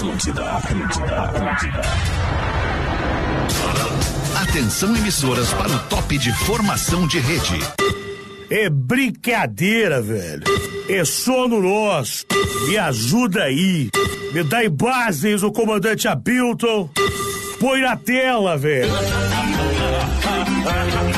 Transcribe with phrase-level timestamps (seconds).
[0.00, 1.80] Atlântida, Atlântida, Atlântida.
[4.34, 7.58] Atenção emissoras para o top de formação de rede.
[8.48, 10.44] É brincadeira, velho.
[10.88, 12.24] É sono nosso.
[12.66, 13.90] Me ajuda aí.
[14.32, 16.88] Me dá bases o comandante Abilton.
[17.60, 18.90] Põe na tela, velho.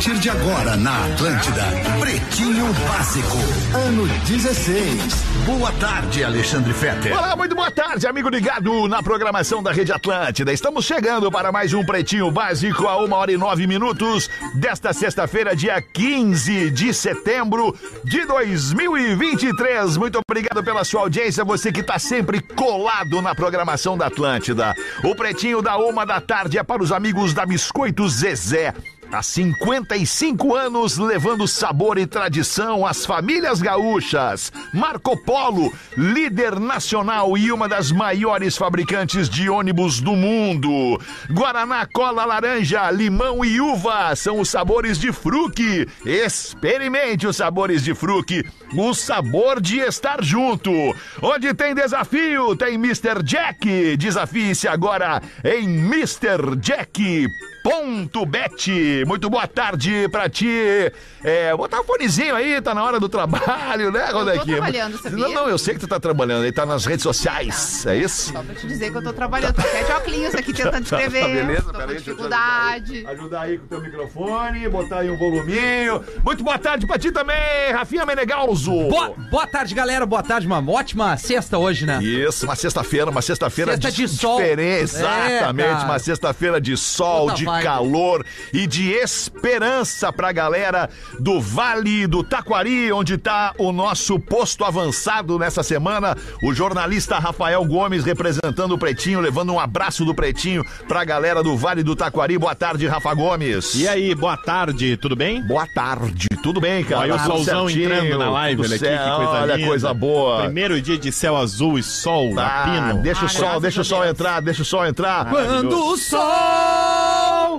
[0.00, 1.62] Partir de agora na Atlântida,
[2.00, 3.36] Pretinho Básico,
[3.86, 4.96] ano 16.
[5.44, 7.12] Boa tarde, Alexandre Fetter.
[7.12, 10.54] Olá, muito boa tarde, amigo ligado na programação da Rede Atlântida.
[10.54, 15.54] Estamos chegando para mais um Pretinho Básico a uma hora e nove minutos desta sexta-feira,
[15.54, 19.98] dia 15 de setembro de 2023.
[19.98, 24.74] Muito obrigado pela sua audiência, você que está sempre colado na programação da Atlântida.
[25.04, 28.72] O Pretinho da uma da tarde é para os amigos da Biscoito Zezé.
[29.12, 34.52] Há 55 anos levando sabor e tradição às famílias gaúchas.
[34.72, 41.00] Marco Polo, líder nacional e uma das maiores fabricantes de ônibus do mundo.
[41.28, 45.88] Guaraná, cola, laranja, limão e uva são os sabores de fruque.
[46.06, 50.70] Experimente os sabores de fruque, o sabor de estar junto.
[51.20, 53.24] Onde tem desafio, tem Mr.
[53.24, 53.96] Jack.
[53.96, 56.54] Desafie-se agora em Mr.
[57.62, 59.04] Ponto Bet.
[59.06, 60.48] Muito boa tarde pra ti.
[61.22, 64.56] É, botar um fonezinho aí, tá na hora do trabalho, né, Rodequinha?
[64.56, 65.18] trabalhando, sabia?
[65.28, 68.32] Não, não, eu sei que tu tá trabalhando, aí tá nas redes sociais, é isso?
[68.32, 69.54] Só pra te dizer que eu tô trabalhando.
[69.54, 71.20] Tô até de óculos aqui tentando escrever.
[71.20, 73.06] Tá, beleza, tô com peraí, deixa eu te dificuldade.
[73.06, 76.04] Ajudar aí com o teu microfone, botar aí um voluminho.
[76.24, 77.36] Muito boa tarde pra ti também,
[77.72, 78.70] Rafinha Menegalzo.
[78.88, 80.06] Boa, boa tarde, galera.
[80.06, 80.46] Boa tarde.
[80.46, 82.02] Uma ótima sexta hoje, né?
[82.02, 84.38] Isso, uma sexta-feira, uma sexta-feira Sexta de sol.
[84.38, 84.60] diferente.
[84.70, 85.84] É, Exatamente, cara.
[85.84, 87.62] uma sexta-feira de sol, Outra de vibe.
[87.64, 90.88] calor e de esperança pra galera
[91.18, 96.16] do Vale do Taquari, onde tá o nosso posto avançado nessa semana.
[96.42, 101.56] O jornalista Rafael Gomes representando o Pretinho, levando um abraço do Pretinho pra galera do
[101.56, 102.38] Vale do Taquari.
[102.38, 103.74] Boa tarde, Rafa Gomes.
[103.74, 105.42] E aí, boa tarde, tudo bem?
[105.46, 107.00] Boa tarde, tudo bem, cara?
[107.02, 109.68] Olha o solzão certinho, entrando na live, olha aqui, que coisa Olha, linda.
[109.68, 110.42] coisa boa.
[110.44, 113.02] Primeiro dia de céu azul e sol, Ah, lapino.
[113.02, 115.28] deixa o Ah, sol, deixa o a sol entrar, deixa o sol entrar.
[115.28, 117.58] Quando o sol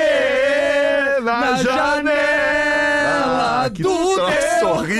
[0.00, 1.99] bater na janela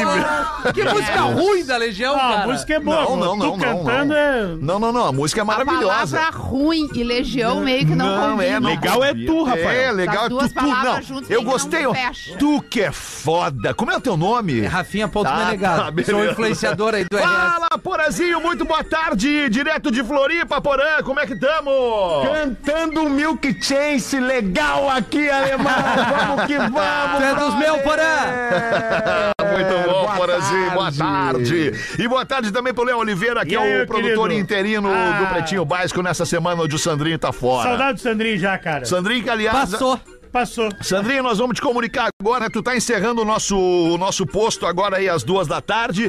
[0.07, 0.73] horrível.
[0.75, 2.43] Que música ruim da Legião, Ah, cara.
[2.43, 3.01] a música é boa.
[3.03, 4.17] Não, não, Tu não, não, cantando não.
[4.17, 4.43] é...
[4.61, 6.17] Não, não, não, a música é A maravilhosa.
[6.19, 8.61] palavra ruim e legião meio que não, combina.
[8.61, 9.71] não Legal é tu, Rafael.
[9.71, 11.03] É, legal é duas tu, tu, palavras não.
[11.17, 11.93] juntas Eu gostei, não.
[12.39, 13.73] Tu que é foda.
[13.75, 14.61] Como é o teu nome?
[14.61, 15.85] É Rafinha Ponto Menegado.
[15.85, 16.13] tá, beleza.
[16.13, 17.25] Sou influenciador aí do RS.
[17.25, 21.71] Fala, Porazinho, muito boa tarde, direto de Floripa, Porã, como é que tamo?
[22.25, 25.71] Cantando Milk Chance, legal aqui, alemão.
[26.27, 27.17] Vamos que vamos.
[27.17, 29.33] Tu é dos meus, Porã.
[29.53, 30.99] Muito bom, boa Porazinho, boa tarde.
[30.99, 32.03] tarde.
[32.03, 34.41] E boa tarde também pro Léo Oliveira, que E aí, é o meu produtor querido?
[34.43, 35.19] interino Ah.
[35.21, 37.69] do Pretinho Básico nessa semana onde o Sandrinho tá fora.
[37.69, 38.85] Saudade do Sandrinho já, cara.
[38.85, 39.71] Sandrinho, que aliás...
[39.71, 40.01] Passou.
[40.33, 40.69] Passou.
[40.81, 42.49] Sandrinho, nós vamos te comunicar agora.
[42.49, 46.09] Tu tá encerrando o nosso, o nosso posto agora aí às duas da tarde.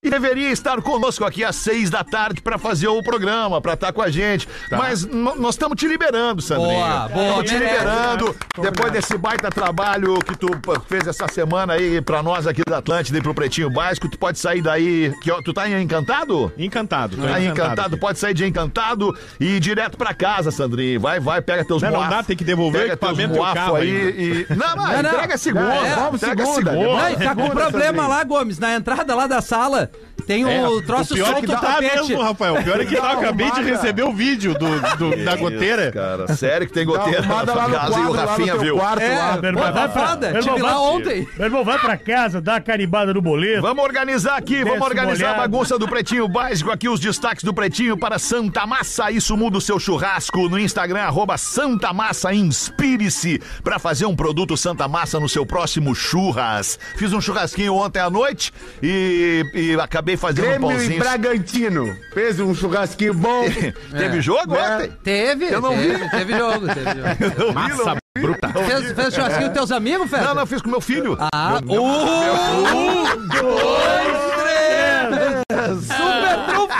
[0.00, 3.92] E deveria estar conosco aqui às seis da tarde para fazer o programa, para estar
[3.92, 4.48] com a gente.
[4.70, 6.68] Mas n- nós estamos te liberando, Sandrinho.
[6.70, 7.78] Boa, boa, Estamos te merece.
[7.84, 8.36] liberando.
[8.62, 10.46] Depois desse baita trabalho que tu
[10.86, 14.38] fez essa semana aí para nós aqui da Atlântida e pro Pretinho Básico, tu pode
[14.38, 15.12] sair daí.
[15.20, 16.52] Que, ó, tu tá em encantado?
[16.56, 17.44] Encantado, Tá encantado.
[17.48, 21.00] encantado, pode sair de encantado e ir direto pra casa, Sandrinho.
[21.00, 23.36] Vai, vai, pega teus Não, não dá, tem que devolver o pega teus equipamento e
[23.36, 24.46] o moafo carro aí e.
[24.54, 25.10] Não, não, Não, não.
[25.10, 25.74] entrega segunda.
[25.74, 26.88] É, vamos entrega segunda, segunda.
[26.92, 28.08] Não, tá com Segunda, problema Sandrinho.
[28.08, 28.58] lá, Gomes.
[28.60, 29.87] Na entrada lá da sala
[30.26, 31.96] tem o É, troço o pior é que do tá tapete.
[31.96, 32.54] mesmo, Rafael.
[32.56, 35.90] O pior é que tá, eu acabei de receber o vídeo do, do- da goteira.
[35.92, 38.28] Cara, sério que tem Dá goteira na lá no casa e o quadro, lá no
[38.30, 38.76] Rafinha viu.
[38.76, 39.36] quarto, É, lá.
[39.40, 41.28] Meu irmão, Pô, vai pra- foda, meu irmão, lá ontem.
[41.36, 43.62] Meu irmão, vai pra casa, dá a carimbada no boleto.
[43.62, 45.50] Vamos organizar aqui, vamos Desce organizar a molhado.
[45.50, 49.10] bagunça do Pretinho Básico aqui, os destaques do Pretinho para Santa Massa.
[49.10, 52.34] Isso muda o seu churrasco no Instagram, arroba Santa Massa.
[52.34, 56.78] Inspire-se para fazer um produto Santa Massa no seu próximo churras.
[56.96, 60.98] Fiz um churrasquinho ontem à noite e, e acabei fazendo um Grêmio e pãozinho.
[61.00, 61.96] Bragantino.
[62.14, 63.44] Fez um churrasquinho bom.
[63.96, 64.76] Teve jogo Né?
[64.76, 64.90] ontem?
[65.02, 66.10] Teve, Eu não teve, vi.
[66.10, 67.42] teve jogo, teve jogo.
[67.48, 68.22] Eu Massa não vi.
[68.22, 68.48] bruta.
[68.48, 70.24] Fez, fez churrasquinho com teus amigos, Fred?
[70.24, 71.16] Não, não, fiz com meu filho.
[71.32, 75.86] Ah, um, dois, três.
[75.86, 76.78] Super trunfo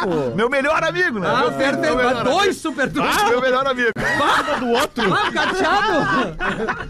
[0.00, 0.34] arrancada.
[0.36, 1.28] Meu melhor amigo, né?
[1.28, 1.80] Ah, perfeito.
[1.80, 3.16] meu melhor Mas Dois super trunfos.
[3.16, 3.30] amigo.
[3.30, 3.90] Meu melhor amigo.
[3.96, 6.36] Ah, cateado.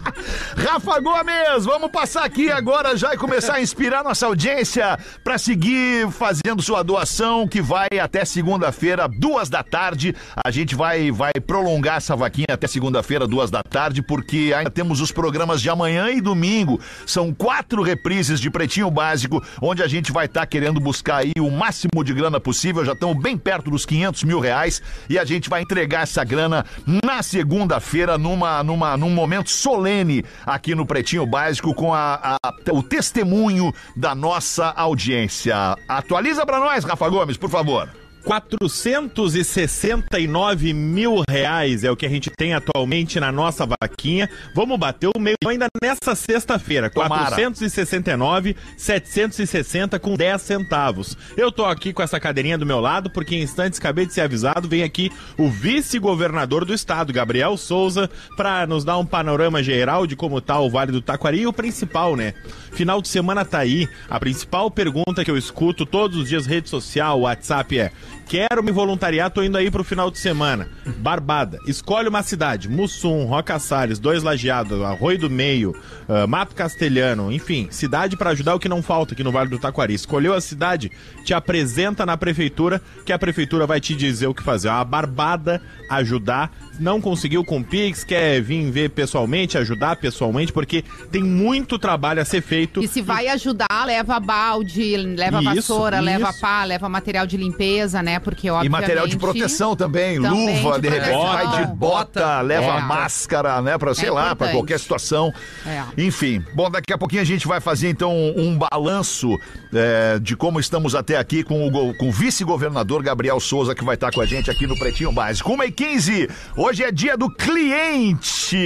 [0.57, 6.09] Rafa Gomes, vamos passar aqui agora já e começar a inspirar nossa audiência para seguir
[6.11, 10.15] fazendo sua doação que vai até segunda-feira, duas da tarde.
[10.43, 15.01] A gente vai, vai prolongar essa vaquinha até segunda-feira, duas da tarde, porque ainda temos
[15.01, 16.79] os programas de amanhã e domingo.
[17.05, 21.49] São quatro reprises de Pretinho Básico, onde a gente vai estar querendo buscar aí o
[21.49, 22.83] máximo de grana possível.
[22.85, 26.63] Já estamos bem perto dos 500 mil reais e a gente vai entregar essa grana
[27.03, 32.83] na segunda-feira, numa, numa, num momento solene aqui no Pretinho Básico, com a, a- o
[32.83, 35.55] testemunho da nossa audiência.
[35.87, 37.89] Atualiza para nós, Rafa Gomes, por favor.
[38.23, 44.29] 469 mil reais é o que a gente tem atualmente na nossa vaquinha.
[44.53, 46.89] Vamos bater o meio ainda nessa sexta-feira.
[46.89, 47.31] Tomara.
[47.31, 51.17] 469, 760 com 10 centavos.
[51.35, 54.21] Eu tô aqui com essa cadeirinha do meu lado porque em instantes acabei de ser
[54.21, 60.05] avisado, vem aqui o vice-governador do estado, Gabriel Souza, para nos dar um panorama geral
[60.05, 62.33] de como tá o Vale do Taquari e o principal, né?
[62.71, 63.87] Final de semana tá aí.
[64.09, 67.91] A principal pergunta que eu escuto todos os dias rede social, WhatsApp é:
[68.31, 70.69] Quero me voluntariar, tô indo aí pro final de semana.
[70.99, 71.59] Barbada.
[71.67, 72.69] Escolhe uma cidade.
[72.69, 75.75] Mussum, Roca Salles, Dois Lajeados, Arroio do Meio,
[76.07, 79.59] ah, Mato Castelhano, enfim, cidade pra ajudar o que não falta aqui no Vale do
[79.59, 79.93] Taquari.
[79.93, 80.89] Escolheu a cidade,
[81.25, 84.69] te apresenta na prefeitura, que a prefeitura vai te dizer o que fazer.
[84.69, 86.49] É uma barbada ajudar.
[86.81, 92.21] Não conseguiu com o Pix, quer vir ver pessoalmente, ajudar pessoalmente, porque tem muito trabalho
[92.21, 92.83] a ser feito.
[92.83, 96.05] E se vai ajudar, leva balde, leva Isso, vassoura, isso.
[96.05, 98.19] leva pá, leva material de limpeza, né?
[98.19, 98.71] Porque, E obviamente...
[98.81, 102.81] material de proteção também, Também luva, de de repente vai de bota, leva É.
[102.81, 105.31] máscara, né, para sei É lá, para qualquer situação.
[105.65, 105.83] É.
[105.97, 109.37] Enfim, bom, daqui a pouquinho a gente vai fazer então um balanço
[109.73, 113.95] é, de como estamos até aqui com o, com o vice-governador Gabriel Souza, que vai
[113.95, 115.51] estar com a gente aqui no Pretinho Básico.
[115.53, 116.29] 1 e 15
[116.71, 118.57] hoje é dia do cliente.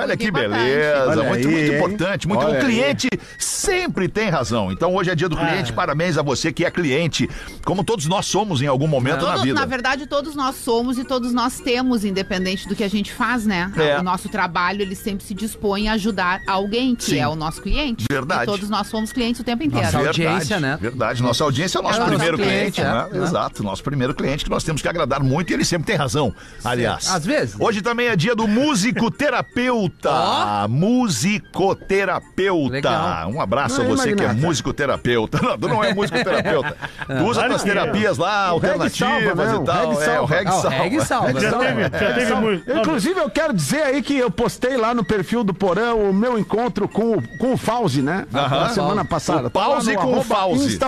[0.00, 2.26] Olha que beleza, Olha muito, aí, muito importante.
[2.26, 2.58] Muito, o aí.
[2.60, 3.08] cliente
[3.38, 4.72] sempre tem razão.
[4.72, 7.28] Então hoje é dia do cliente, parabéns a você que é cliente,
[7.62, 9.60] como todos nós somos em algum momento na Todos- vida.
[9.60, 13.44] na verdade, todos nós somos e todos nós temos, independente do que a gente faz,
[13.44, 13.70] né?
[13.76, 13.98] É.
[13.98, 17.18] O nosso trabalho, ele sempre se dispõe a ajudar alguém, que Sim.
[17.18, 18.06] é o nosso cliente.
[18.10, 18.44] Verdade.
[18.44, 19.84] E todos nós somos clientes o tempo inteiro.
[19.84, 20.78] Nossa audiência, né?
[20.80, 23.08] Verdade, nossa audiência é o nosso É primeiro cliente, cliente, né?
[23.12, 23.24] é, né?
[23.24, 26.34] Exato, nosso primeiro cliente que nós temos que agradar muito e ele sempre tem razão,
[26.64, 27.08] aliás.
[27.10, 27.39] Às vezes.
[27.58, 30.66] Hoje também é dia do musicoterapeuta.
[30.68, 32.72] Musicoterapeuta.
[32.72, 33.30] Legal.
[33.30, 34.46] Um abraço a Aí, você que é Magnata.
[34.46, 35.40] musicoterapeuta.
[35.42, 36.76] Não, tu não é musicoterapeuta.
[37.06, 37.72] Tu usa tuas que é.
[37.72, 39.86] terapias lá, alternativas salva, e tal.
[39.86, 40.34] reggae é, o salva.
[40.34, 40.76] reggae Ah, o salva.
[40.76, 41.40] reggae salva.
[41.40, 42.70] Já teve, já teve Só- muito.
[42.70, 46.38] Inclusive, eu quero dizer aí que eu postei lá no perfil do Porão o meu
[46.38, 48.26] encontro com o, com o Fauzi, né?
[48.32, 48.60] Aham.
[48.60, 49.48] Na semana passada.
[49.48, 50.78] O Pause Tá lá no com o arroba Fauzi.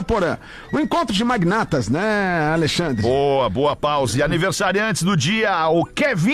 [0.72, 3.02] O encontro de magnatas, né, Alexandre?
[3.02, 4.19] Boa, boa pausa.
[4.19, 5.84] E aniversariantes do dia, o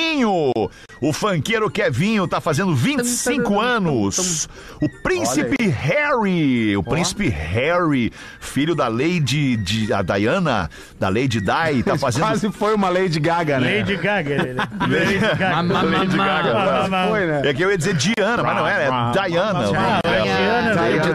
[0.09, 0.53] Kevinho.
[1.01, 4.49] O funkeiro Kevinho tá fazendo 25 anos.
[4.81, 6.77] O príncipe Harry.
[6.77, 10.69] O príncipe Harry, filho da Lady de, a Diana,
[10.99, 12.23] da Lady Di, tá fazendo.
[12.23, 13.79] Quase foi uma Lady Gaga, né?
[13.79, 14.37] Lady Gaga.
[14.89, 15.83] Lady Gaga.
[15.83, 17.09] Lady Gaga.
[17.09, 17.43] Foi, né?
[17.45, 19.59] É que eu ia dizer Diana, mas não é, é Diana.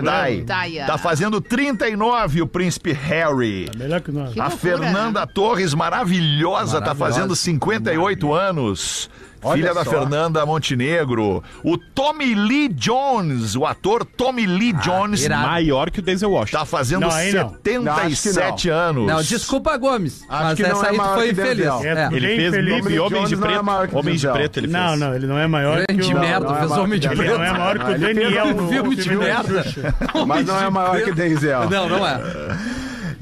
[0.01, 0.41] Lady.
[0.43, 0.85] Di.
[0.85, 3.69] Tá fazendo 39 o príncipe Harry.
[3.77, 4.37] Melhor que nós.
[4.37, 8.82] A Fernanda Torres, maravilhosa, tá fazendo 58 anos.
[9.45, 9.89] Olha Filha da só.
[9.89, 11.43] Fernanda Montenegro.
[11.63, 15.47] O Tommy Lee Jones, o ator Tommy Lee Jones, irado.
[15.47, 16.59] Maior que o Denzel Washington.
[16.59, 17.49] tá fazendo Não, aí não.
[17.49, 19.05] 77 anos.
[19.05, 20.23] Não, desculpa, Gomes.
[20.29, 21.57] mas que não essa é aí maior foi infeliz.
[21.57, 21.81] Denzel.
[21.83, 22.09] É.
[22.13, 23.87] Ele fez Tommy Homens de Jones não é Preto.
[23.89, 24.27] que Homens de.
[24.31, 24.79] Preto ele fez.
[24.81, 26.19] Não, não, ele não é maior que Grande o...
[26.19, 27.37] merda, não é fez maior homem de que Ele preto.
[27.37, 29.65] não é maior que o Daniel no filme de merda.
[30.25, 31.69] Mas não é maior que Denzel.
[31.69, 32.21] Não, não é.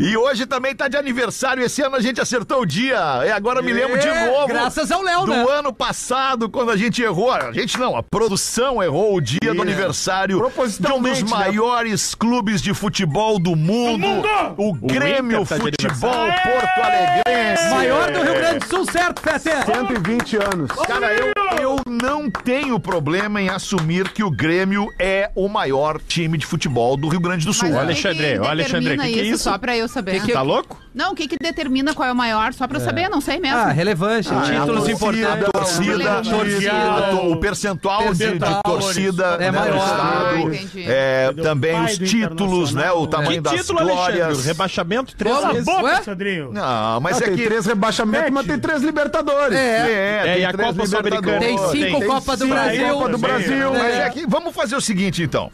[0.01, 1.63] E hoje também tá de aniversário.
[1.63, 2.97] Esse ano a gente acertou o dia.
[3.23, 4.47] E agora me lembro de É, novo.
[4.47, 5.45] graças ao Léo, do né?
[5.47, 7.31] ano passado, quando a gente errou.
[7.31, 10.41] A gente não, a produção errou o dia do aniversário
[10.79, 11.29] de um dos né?
[11.29, 13.99] maiores clubes de futebol do mundo.
[14.07, 14.27] mundo!
[14.57, 16.11] O Grêmio Inter tá Futebol.
[16.11, 17.69] Porto Alegrense.
[17.69, 19.49] Maior do Rio Grande do Sul, certo, Fete?
[19.65, 20.71] 120 anos.
[20.87, 26.37] Cara, eu, eu não tenho problema em assumir que o Grêmio é o maior time
[26.39, 27.69] de futebol do Rio Grande do Sul.
[27.69, 29.35] Mas o Alexandre, Alexandre, determina que que é isso?
[29.35, 29.43] isso?
[29.43, 30.19] Só pra eu saber.
[30.19, 30.79] Que que- Tá louco?
[30.93, 32.53] Não, o que que determina qual é o maior?
[32.53, 33.57] Só pra eu saber, não sei mesmo.
[33.57, 35.47] Ah, relevância, Ah, títulos a importantes.
[35.47, 36.71] A torcida, Torcida.
[36.71, 39.73] a to- o percentual, de- de, Percentual, torcida é né, maior.
[39.73, 40.85] do Ah, estado, entendi.
[40.87, 44.17] é, também os títulos, né, o tamanho Que das título, Alexandre?
[44.17, 44.39] glórias.
[44.39, 45.41] O rebaixamento três Como?
[45.47, 45.65] Cala a vezes.
[45.81, 46.03] boca?
[46.03, 46.51] Sandrinho.
[46.51, 49.57] Não, mas Ah, é tem que três rebaixamentos, mas tem três Libertadores.
[49.57, 49.61] É.
[49.61, 49.91] é,
[50.29, 51.37] É, tem e a três Copa Sul-Americana?
[51.39, 51.71] Libertadores.
[51.71, 52.93] Tem cinco Tem Copa do cinco Brasil.
[52.93, 53.71] Copa do Brasil.
[53.73, 54.01] Mas É.
[54.05, 55.49] é que vamos fazer o seguinte então.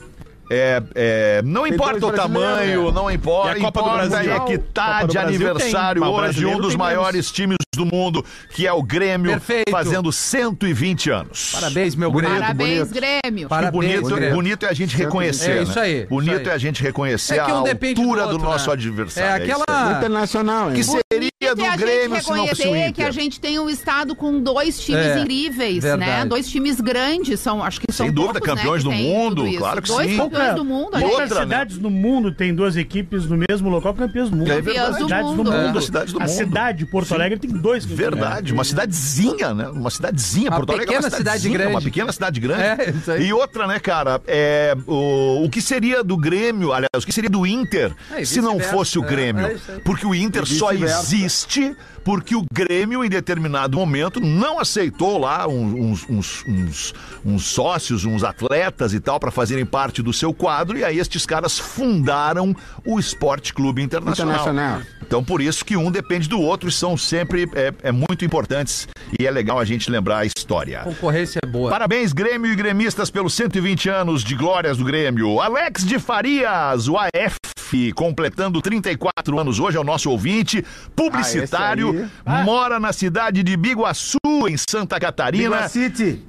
[0.50, 3.58] É, é, não Tem importa o tamanho, não importa.
[3.58, 4.34] E a Copa do importa Brasil?
[4.34, 8.26] é que tá do de Brasil aniversário tem, hoje um dos maiores times do mundo,
[8.56, 9.70] que é o Grêmio, Perfeito.
[9.70, 11.52] fazendo 120 anos.
[11.54, 12.40] Parabéns, meu Grêmio.
[12.40, 12.94] Parabéns, bonito.
[12.94, 13.48] Grêmio.
[13.50, 14.36] Parabéns, bonito, Grêmio.
[14.36, 15.52] bonito é a gente reconhecer.
[15.60, 15.82] É isso né?
[15.82, 16.48] aí, Bonito isso aí.
[16.48, 18.74] é a gente reconhecer É um a depende do altura do, outro, nosso né?
[18.74, 19.44] adversário.
[19.44, 19.98] É isso aquela-.
[19.98, 20.76] Internacional, hein?
[20.76, 22.94] Que seria do é a Grêmio gente se não fosse o reconhecer Inter.
[22.94, 26.12] que a gente tem um estado com dois times É, incríveis, verdade.
[26.12, 26.26] né?
[26.26, 29.46] Dois times grandes, são, acho que são Sem dúvida, poucos, né, campeões que do mundo,
[29.58, 30.18] claro que sim.
[30.38, 30.96] Campeões do mundo.
[30.96, 31.44] A Poucas outra, né?
[31.46, 34.52] cidades no mundo tem duas equipes no mesmo local campeãs do mundo.
[34.52, 34.72] É do
[35.04, 35.44] cidades mundo.
[35.44, 35.68] do É.
[35.68, 35.82] mundo.
[35.82, 36.32] Cidades do a mundo.
[36.36, 38.00] cidade de Porto Alegre tem dois campeões.
[38.12, 39.68] Verdade, uma cidadezinha, né?
[39.70, 40.50] Uma cidadezinha.
[40.50, 41.72] Uma Porto Alegre é uma cidade grande.
[41.72, 42.62] Uma pequena cidade grande.
[42.62, 43.28] É, isso aí.
[43.28, 44.22] E outra, né, cara?
[44.28, 48.42] É, o, o que seria do Grêmio, aliás, o que seria do Inter É, se
[48.42, 49.46] não fosse o É, Grêmio?
[49.48, 49.58] é.
[49.84, 51.76] Porque o Inter só existe
[52.08, 56.94] porque o Grêmio, em determinado momento, não aceitou lá uns, uns- uns-
[57.26, 61.26] uns sócios, uns atletas e tal, para fazerem parte do seu quadro, e aí estes
[61.26, 64.36] caras fundaram o Esporte Clube Internacional.
[64.36, 64.82] Internacional.
[65.06, 68.88] Então, por isso que um depende do outro e são sempre é, é muito importantes
[69.20, 70.80] e é legal a gente lembrar a história.
[70.86, 71.70] Concorrência é boa.
[71.70, 75.42] Parabéns, Grêmio e gremistas, pelos 120 anos de glórias do Grêmio.
[75.42, 80.64] Alex de Farias, o AF, completando 34 anos hoje, é o nosso ouvinte,
[80.96, 85.68] publicitário, Ah, mora na cidade de Biguaçu, em Santa Catarina.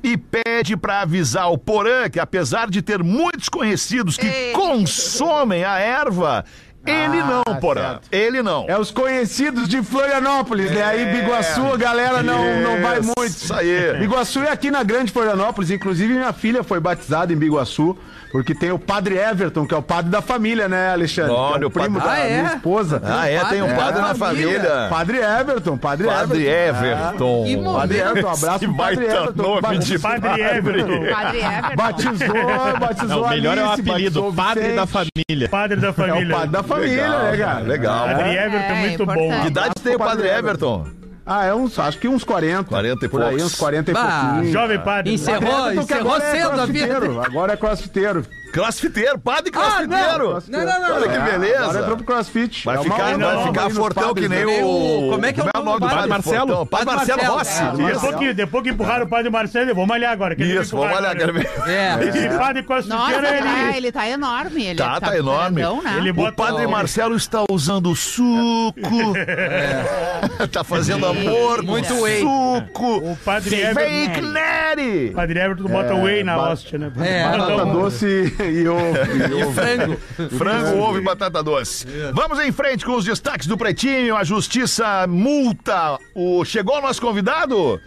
[0.02, 4.52] E pede pra avisar o Porã que, apesar de ter muitos conhecidos que Ei.
[4.52, 6.44] consomem a erva,
[6.86, 7.80] ele Ah, não, Porã.
[7.90, 8.08] certo.
[8.10, 8.64] Ele não.
[8.68, 10.82] É os conhecidos de Florianópolis, né?
[10.82, 13.54] Aí Biguaçu a galera não, não vai Isso muito.
[13.54, 13.98] aí.
[13.98, 15.70] Biguaçu é aqui na Grande Florianópolis.
[15.70, 17.96] Inclusive, minha filha foi batizada em Biguaçu.
[18.30, 21.32] Porque tem o padre Everton, que é o padre da família, né, Alexandre?
[21.32, 22.40] Olha, que é o o primo padre- da Ah, é?
[22.42, 23.02] minha esposa.
[23.02, 24.60] Ah, é, tem um É, padre na família.
[24.60, 24.86] família.
[24.90, 27.44] Padre Everton, padre, Padre Everton.
[27.46, 27.92] Que Padre momento.
[27.94, 29.42] Everton, um abraço Que pro padre baita Everton.
[29.42, 31.14] nome Ba- de Padre Everton.
[31.14, 31.76] Padre Everton.
[31.76, 34.76] Batizou, batizou Não, o melhor é o Alice, apelido, padre Vicente.
[34.76, 35.48] da família.
[35.48, 36.26] Padre da É família.
[36.26, 37.60] o padre da família, Legal, né, cara?
[37.60, 38.06] legal.
[38.08, 38.46] Padre É.
[38.46, 39.40] Everton, É, muito bom.
[39.40, 40.86] Que idade tem o padre Padre Everton?
[41.30, 42.64] Ah, é uns, acho que uns 40.
[42.64, 43.44] 40 e Por aí, poucos.
[43.52, 44.52] uns 40 e Bah, pouquinho.
[44.52, 45.12] Jovem padre.
[45.12, 46.96] Encerrou, que encerrou agora é cedo a vida.
[47.26, 48.24] Agora é crossfiteiro.
[48.52, 50.42] Crossfiteiro, padre Ah, crossfiteiro.
[50.48, 51.78] não, não, não, Olha que É, Agora beleza.
[51.80, 52.64] entrou pro crossfit.
[52.64, 54.62] Vai É ficar, vai ficar fortão que nem né?
[54.64, 55.10] o.
[55.12, 56.08] Como é que é o nome do padre?
[56.08, 56.66] Marcelo?
[56.66, 57.34] Padre Padre Marcelo.
[57.38, 57.62] Rossi.
[57.62, 60.34] É, Depois que, depois que empurraram o padre Marcelo, vamos olhar agora.
[60.34, 61.14] quem Isso, vamos olhar.
[61.16, 61.50] Quero ver.
[61.66, 62.04] É.
[62.08, 64.64] Esse padre crossfiteiro, ele, tá, ele, tá enorme.
[64.66, 65.56] Ele Tá, tá enorme.
[65.60, 65.94] grandão, né?
[65.98, 68.80] ele O padre Marcelo está usando suco.
[70.50, 72.20] tá fazendo amor com Muito whey.
[72.20, 72.96] suco.
[73.12, 74.28] O padre Fake Everton...
[74.32, 75.08] Nery.
[75.10, 76.90] O padre Everton bota whey na hóstia, né?
[77.00, 78.96] É, Batata doce e ovo.
[79.30, 79.52] E ovo.
[79.52, 79.96] Frango.
[80.36, 81.86] Frango, ovo e batata doce.
[82.12, 84.16] Vamos em frente com os destaques do Pretinho.
[84.16, 85.98] A justiça multa.
[86.14, 86.44] O...
[86.44, 87.80] Chegou o nosso convidado?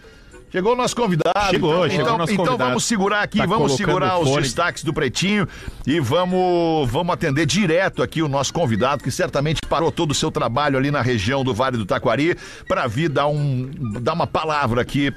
[0.52, 1.50] Chegou o nosso convidado.
[1.50, 2.70] Chegou, então, chegou então, nosso então convidado.
[2.70, 4.42] vamos segurar aqui, Tá vamos segurar os fone.
[4.42, 5.48] destaques do Pretinho
[5.86, 10.30] e vamos, vamos atender direto aqui o nosso convidado, que certamente parou todo o seu
[10.30, 12.36] trabalho ali na região do Vale do Taquari
[12.68, 13.70] para vir dar, um,
[14.02, 15.10] dar uma palavra aqui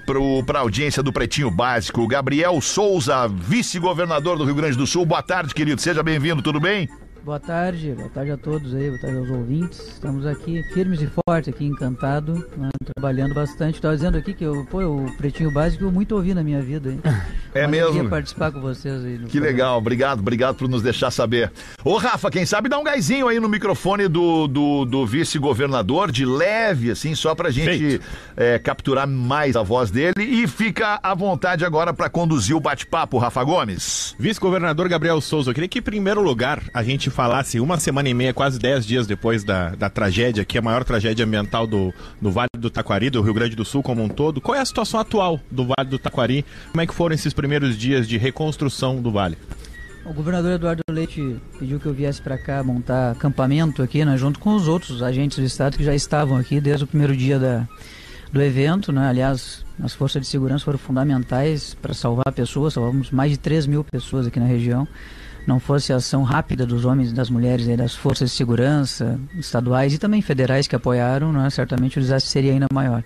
[0.45, 2.07] para a audiência do Pretinho Básico.
[2.07, 5.05] Gabriel Souza, vice-governador do Rio Grande do Sul.
[5.05, 5.81] Boa tarde, querido.
[5.81, 6.87] Seja bem-vindo, tudo bem?
[7.25, 9.79] Boa tarde, boa tarde a todos aí, boa tarde aos ouvintes.
[9.79, 13.75] Estamos aqui firmes e fortes, aqui encantado, né, trabalhando bastante.
[13.75, 16.91] Estava dizendo aqui que eu, pô, o Pretinho Básico eu muito ouvi na minha vida.
[16.91, 17.01] Hein?
[17.55, 17.87] É Uma mesmo?
[17.87, 19.13] alegria participar com vocês aí.
[19.13, 19.45] no Que programa.
[19.45, 21.49] legal, obrigado, obrigado por nos deixar saber.
[21.85, 26.25] Ô, Rafa, quem sabe dá um gásinho aí no microfone do, do, do vice-governador, de
[26.25, 28.01] leve, assim, só pra gente
[28.35, 30.15] é, capturar mais a voz dele.
[30.19, 34.13] E fica à vontade agora pra conduzir o bate-papo, Rafa Gomes.
[34.19, 38.13] Vice-governador Gabriel Souza, eu queria que, em primeiro lugar, a gente falasse uma semana e
[38.13, 41.93] meia, quase dez dias depois da, da tragédia, que é a maior tragédia ambiental do,
[42.21, 44.41] do Vale do Taquari, do Rio Grande do Sul como um todo.
[44.41, 46.45] Qual é a situação atual do Vale do Taquari?
[46.71, 49.37] Como é que foram esses primeiros dias de reconstrução do Vale?
[50.05, 54.37] O governador Eduardo Leite pediu que eu viesse para cá montar acampamento aqui, né, junto
[54.37, 57.65] com os outros agentes do Estado que já estavam aqui desde o primeiro dia da,
[58.29, 58.91] do evento.
[58.91, 59.07] Né?
[59.07, 63.85] Aliás, as forças de segurança foram fundamentais para salvar pessoas, salvamos mais de 3 mil
[63.85, 64.85] pessoas aqui na região.
[65.45, 69.19] Não fosse a ação rápida dos homens e das mulheres, aí, das forças de segurança
[69.37, 71.49] estaduais e também federais que apoiaram, né?
[71.49, 73.03] certamente o desastre seria ainda maior.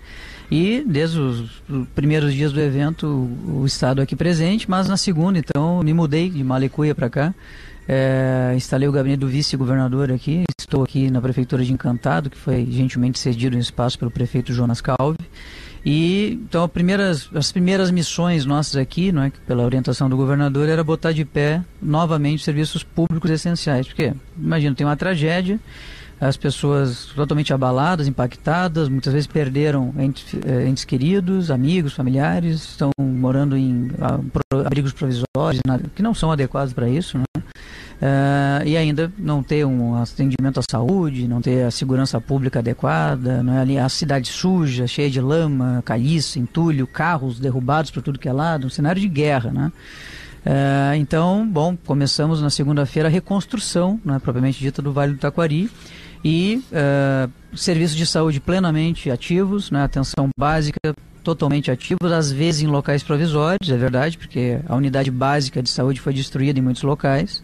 [0.52, 3.06] E desde os, os primeiros dias do evento,
[3.48, 7.34] o, Estado aqui presente, mas na segunda, então, me mudei de Malicuia para cá.
[7.88, 10.44] É, instalei o gabinete do vice-governador aqui.
[10.60, 14.82] Estou aqui na prefeitura de Encantado, que foi gentilmente cedido um espaço pelo prefeito Jonas
[14.82, 15.18] Calvi.
[15.92, 20.70] E então as primeiras, as primeiras missões nossas aqui, não é, pela orientação do governador,
[20.70, 23.88] era botar de pé novamente serviços públicos essenciais.
[23.88, 25.60] Porque, imagina, tem uma tragédia,
[26.22, 32.92] as pessoas totalmente abaladas, impactadas, muitas vezes perderam entes, eh, entes queridos, amigos, familiares, estão
[33.02, 34.20] morando em ah,
[34.64, 35.60] abrigos provisórios,
[35.96, 37.24] que não são adequados para isso, né?
[38.02, 43.44] Eh, e ainda não ter um atendimento à saúde, não ter a segurança pública adequada,
[43.44, 43.60] não é?
[43.60, 48.34] ali a cidade suja, cheia de lama, caliça, entulho, carros derrubados por tudo que é
[48.34, 49.72] lado, um cenário de guerra, né?
[50.46, 55.20] Eh, então, bom, começamos na segunda-feira a reconstrução, não é propriamente dita, do Vale do
[55.20, 55.70] Taquari
[56.24, 62.68] e eh, serviços de saúde plenamente ativos, né, atenção básica totalmente ativos, às vezes em
[62.68, 67.44] locais provisórios, é verdade, porque a unidade básica de saúde foi destruída em muitos locais.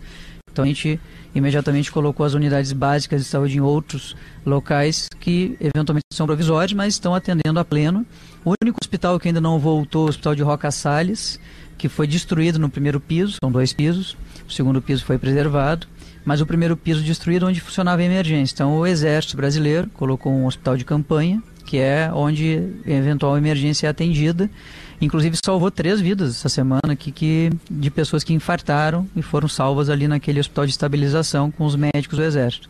[0.56, 0.98] Então a gente
[1.36, 6.94] imediatamente colocou as unidades básicas de saúde em outros locais que eventualmente são provisórios, mas
[6.94, 8.06] estão atendendo a pleno.
[8.46, 11.38] O único hospital que ainda não voltou é o Hospital de Roca Salles,
[11.78, 14.16] que foi destruído no primeiro piso, são dois pisos,
[14.48, 15.88] o segundo piso foi preservado,
[16.24, 18.54] mas o primeiro piso destruído onde funcionava a emergência.
[18.54, 23.90] Então o Exército Brasileiro colocou um hospital de campanha, que é onde eventual emergência é
[23.90, 24.50] atendida.
[25.02, 29.90] Inclusive salvou três vidas essa semana aqui que, de pessoas que infartaram e foram salvas
[29.90, 32.70] ali naquele hospital de estabilização com os médicos do Exército.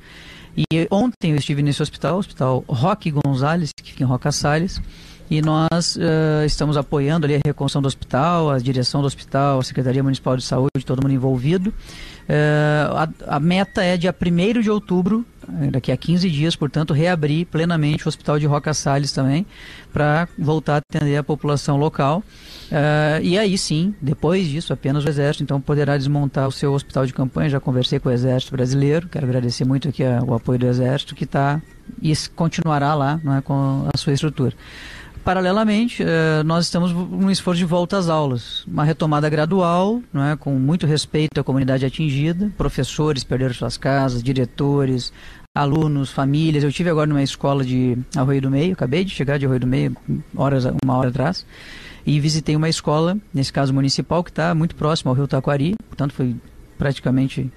[0.57, 4.81] E ontem eu estive nesse hospital, o Hospital Roque Gonzalez, que fica em Roca Salles,
[5.29, 9.63] e nós uh, estamos apoiando ali a reconstrução do hospital, a direção do hospital, a
[9.63, 11.73] Secretaria Municipal de Saúde, todo mundo envolvido.
[12.27, 12.95] Uh,
[13.27, 15.23] a, a, meta é dia 1 de outubro,
[15.71, 19.45] daqui a 15 dias, portanto, reabrir plenamente o Hospital de Roca Salles também,
[19.93, 22.23] para voltar a atender a população local.
[22.71, 27.05] Uh, e aí sim, depois disso, apenas o Exército então poderá desmontar o seu hospital
[27.05, 27.49] de campanha.
[27.49, 31.13] Já conversei com o Exército Brasileiro, quero agradecer muito aqui a, o apoio do Exército,
[31.13, 31.61] que está
[32.01, 34.53] e continuará lá não é, com a sua estrutura.
[35.25, 40.37] Paralelamente, uh, nós estamos num esforço de volta às aulas, uma retomada gradual, não é,
[40.37, 45.11] com muito respeito à comunidade atingida, professores perderam suas casas, diretores,
[45.55, 46.63] alunos, famílias.
[46.63, 49.65] Eu tive agora numa escola de Arroio do Meio, acabei de chegar de Arroio do
[49.65, 49.97] Meio,
[50.35, 51.43] horas, uma hora atrás,
[52.05, 56.13] e visitei uma escola, nesse caso municipal, que está muito próximo ao Rio Taquari, portanto
[56.13, 56.35] foi
[56.77, 57.51] praticamente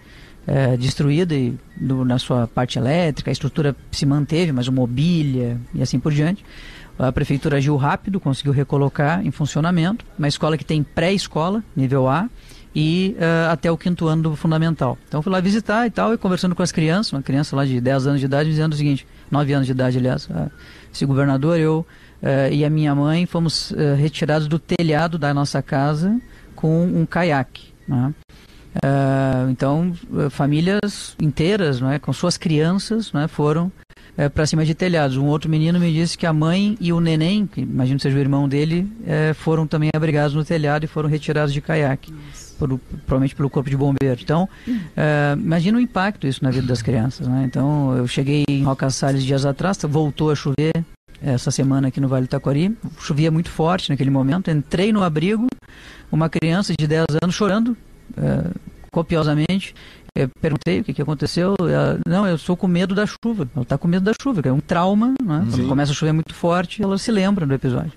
[0.47, 5.61] é, destruída e, do, na sua parte elétrica, a estrutura se manteve, mas o mobília
[5.75, 6.43] e assim por diante.
[6.99, 10.05] A prefeitura agiu rápido, conseguiu recolocar em funcionamento.
[10.19, 12.29] Uma escola que tem pré-escola, nível A,
[12.75, 14.99] e uh, até o quinto ano do fundamental.
[15.09, 17.81] Então fui lá visitar e tal, e conversando com as crianças, uma criança lá de
[17.81, 20.51] 10 anos de idade, dizendo o seguinte, 9 anos de idade, aliás, uh,
[20.93, 21.87] esse governador, eu
[22.23, 26.21] uh, e a minha mãe fomos uh, retirados do telhado da nossa casa
[26.55, 27.73] com um caiaque.
[27.87, 28.13] Né?
[29.51, 29.93] então,
[30.31, 33.73] famílias inteiras, né, com suas crianças, né, foram
[34.19, 35.17] é, para cima de telhados.
[35.17, 38.21] Um outro menino me disse que a mãe e o neném, que imagino seja o
[38.21, 42.13] irmão dele, é, foram também abrigados no telhado e foram retirados de caiaque,
[42.59, 44.21] por, provavelmente pelo corpo de bombeiro.
[44.21, 44.49] Então,
[44.97, 47.29] é, imagina o impacto isso na vida das crianças.
[47.29, 47.45] Né?
[47.47, 50.73] Então, eu cheguei em Roca Salles dias atrás, voltou a chover
[51.23, 55.47] essa semana aqui no Vale do Taquari, chovia muito forte naquele momento, entrei no abrigo,
[56.11, 57.77] uma criança de 10 anos chorando,
[58.17, 58.51] é,
[58.91, 59.75] copiosamente,
[60.23, 61.55] eu perguntei o que, que aconteceu.
[61.61, 63.49] Ela, não, eu sou com medo da chuva.
[63.55, 65.15] Ela está com medo da chuva, que é um trauma.
[65.23, 65.47] Né?
[65.51, 67.93] Quando começa a chover muito forte, ela se lembra do episódio.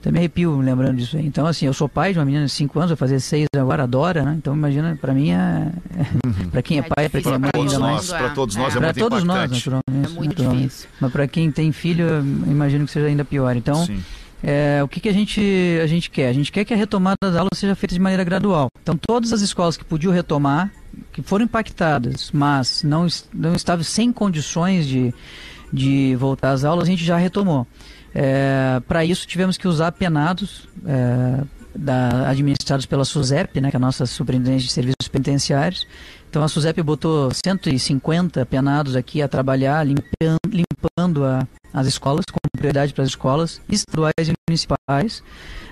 [0.00, 1.26] Até me arrepio me lembrando disso aí.
[1.26, 3.82] Então, assim, eu sou pai de uma menina de 5 anos, vai fazer 6 agora,
[3.82, 4.36] adora, né?
[4.38, 5.72] Então, imagina, para mim é.
[6.24, 6.50] Uhum.
[6.50, 8.08] para quem é, pai, para quem é mãe, ainda mais.
[8.08, 9.70] Para todos nós é, Para muito todos nós, impactante.
[9.70, 10.12] naturalmente.
[10.12, 10.62] É muito naturalmente.
[10.62, 10.88] difícil.
[11.00, 12.06] Mas para quem tem filho,
[12.46, 13.56] imagino que seja ainda pior.
[13.56, 14.00] Então, Sim.
[14.40, 15.40] é, o que, que a, gente,
[15.82, 16.28] a gente quer?
[16.28, 18.68] A gente quer que a retomada das aulas seja feita de maneira gradual.
[18.80, 20.70] Então, todas as escolas que podiam retomar,
[21.12, 25.12] que foram impactadas, mas não, não estavam sem condições de,
[25.72, 27.66] de voltar às aulas, a gente já retomou.
[28.86, 33.80] Para isso, tivemos que usar penados é, da- administrados pela SUSEP, né, que é a
[33.80, 35.86] nossa Superintendência de Serviços Penitenciários.
[36.28, 42.38] Então, a SUSEP botou 150 penados aqui a trabalhar, limpando, limpando a- as escolas, com
[42.56, 45.22] prioridade para as escolas estaduais e municipais.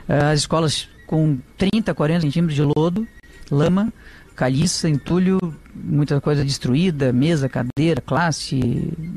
[0.09, 3.07] Eh, as escolas com 30, 40 centímetros de lodo,
[3.51, 3.93] lama,
[4.37, 5.39] caliça, entulho,
[5.75, 8.61] muita coisa destruída, mesa, cadeira, classe,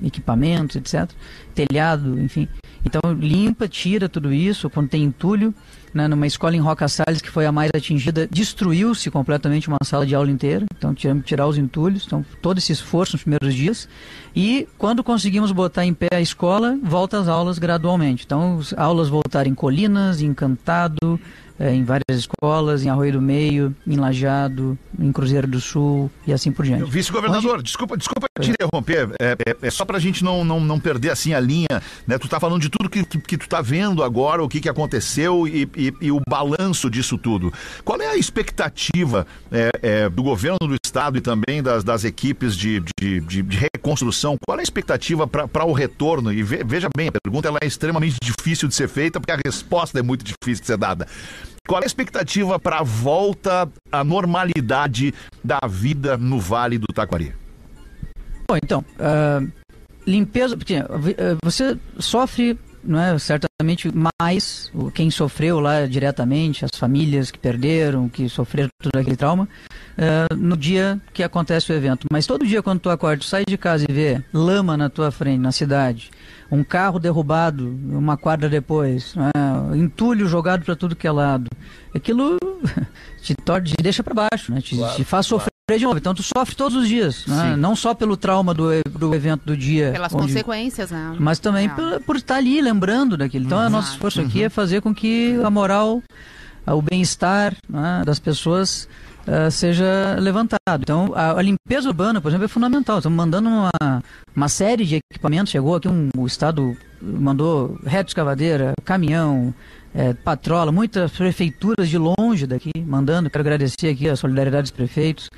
[0.04, 1.10] equipamentos, etc.
[1.54, 2.48] Telhado, enfim.
[2.86, 5.54] Então limpa, tira tudo isso, quando tem entulho.
[5.92, 10.06] Né, numa escola em Roca Salles, que foi a mais atingida, destruiu-se completamente uma sala
[10.06, 10.64] de aula inteira.
[10.78, 12.04] Então tivemos que tirar os entulhos.
[12.06, 13.90] Então todo esse esforço nos primeiros dias.
[14.36, 18.24] E quando conseguimos botar em pé a escola, volta às aulas gradualmente.
[18.24, 21.20] Então as aulas voltaram em Colinas, Encantado,
[21.60, 26.34] eh, em várias escolas, em Arroio do Meio, em Lajado, em Cruzeiro do Sul e
[26.34, 26.90] assim por diante.
[26.90, 29.10] Vice-governador, desculpa, desculpa te interromper.
[29.20, 31.68] É, é- é só pra gente não, não, não perder assim a linha,
[32.08, 32.18] né?
[32.18, 34.70] Tu tá falando de tudo que, que, que tu tá vendo agora, o que, que
[34.70, 37.52] aconteceu e, e- e o balanço disso tudo.
[37.84, 42.56] Qual é a expectativa é, é, do governo do estado e também das, das equipes
[42.56, 44.38] de, de, de- de reconstrução?
[44.48, 46.32] Qual é a expectativa para o retorno?
[46.32, 49.40] E ve- veja bem, a pergunta ela é extremamente difícil de ser feita porque a
[49.46, 51.08] resposta é muito difícil de ser dada.
[51.70, 57.32] Qual é a expectativa para a volta à normalidade da vida no Vale do Taquari?
[58.48, 59.40] Bom, então, ah,
[60.08, 60.88] limpeza, porque ah,
[61.44, 68.28] você sofre, não é, certamente mais quem sofreu lá diretamente, as famílias que perderam, que
[68.30, 69.48] sofreram todo aquele trauma,
[69.98, 72.08] ah, no dia que acontece o evento.
[72.12, 75.12] Mas todo dia quando tu acorda, tu sai de casa e vê lama na tua
[75.12, 76.10] frente, na cidade,
[76.52, 79.30] um carro derrubado uma quadra depois, né,
[79.76, 81.48] entulho jogado para tudo que é lado,
[81.94, 82.38] aquilo
[83.22, 85.98] te, tor- te deixa para baixo, né, te, te faz sofrer de novo.
[85.98, 87.56] Então tu sofre todos os dias, né?
[87.58, 91.16] não só pelo trauma do, do evento do dia, Pelas onde- consequências, né?
[91.20, 91.70] mas também É.
[91.70, 93.46] por, por estar ali lembrando daquilo.
[93.46, 96.02] Então a nosso esforço aqui é fazer com que a moral,
[96.66, 98.88] o bem-estar né, das pessoas
[99.28, 100.82] ah, seja levantado.
[100.82, 102.98] Então a, a limpeza urbana, por exemplo, é fundamental.
[102.98, 103.70] Estamos mandando uma,
[104.36, 105.52] uma série de equipamentos.
[105.52, 109.54] Chegou aqui um, o estado mandou reto escavadeira, caminhão,
[109.94, 113.30] eh, patrola, muitas prefeituras de longe daqui mandando.
[113.30, 115.30] Quero agradecer aqui a solidariedade dos prefeitos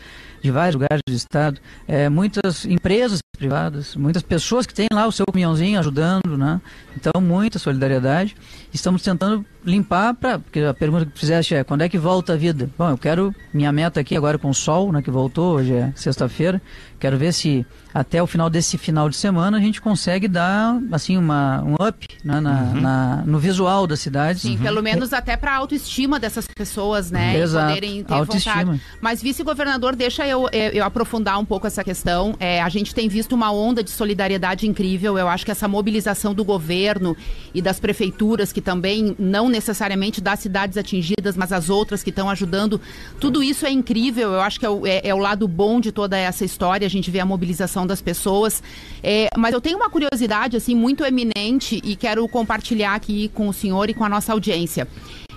[0.41, 5.11] de vários lugares do estado, eh, muitas empresas privadas, muitas pessoas que têm lá o
[5.11, 6.61] seu caminhãozinho ajudando, né?
[6.95, 8.35] Então, muita solidariedade.
[8.73, 12.35] Estamos tentando limpar, pra, porque a pergunta que fizeste é, quando é que volta a
[12.35, 12.69] vida?
[12.77, 15.91] Bom, eu quero, minha meta aqui agora com o sol, né, que voltou, hoje é
[15.95, 16.59] sexta-feira,
[16.99, 21.17] quero ver se até o final desse final de semana a gente consegue dar, assim,
[21.17, 24.39] uma, um up né, na, na- no visual da cidade.
[24.39, 27.37] Sim, pelo menos até para a autoestima dessas pessoas, né?
[27.37, 28.55] Exato, E poderem ter autoestima.
[28.65, 28.81] vontade.
[29.01, 32.35] Mas, vice-governador, deixa eu, eu, eu aprofundar um pouco essa questão.
[32.39, 35.17] É, a gente tem visto uma onda de solidariedade incrível.
[35.17, 37.15] Eu acho que essa mobilização do governo
[37.53, 42.29] e das prefeituras, que também, não necessariamente das cidades atingidas, mas as outras que estão
[42.29, 42.79] ajudando,
[43.19, 44.31] tudo isso é incrível.
[44.31, 46.85] Eu acho que é o, é- é o lado bom de toda essa história.
[46.87, 48.63] A gente vê a mobilização das pessoas.
[49.03, 53.53] É, mas eu tenho uma curiosidade, assim, muito eminente e quero compartilhar aqui com o
[53.53, 54.87] senhor e com a nossa audiência.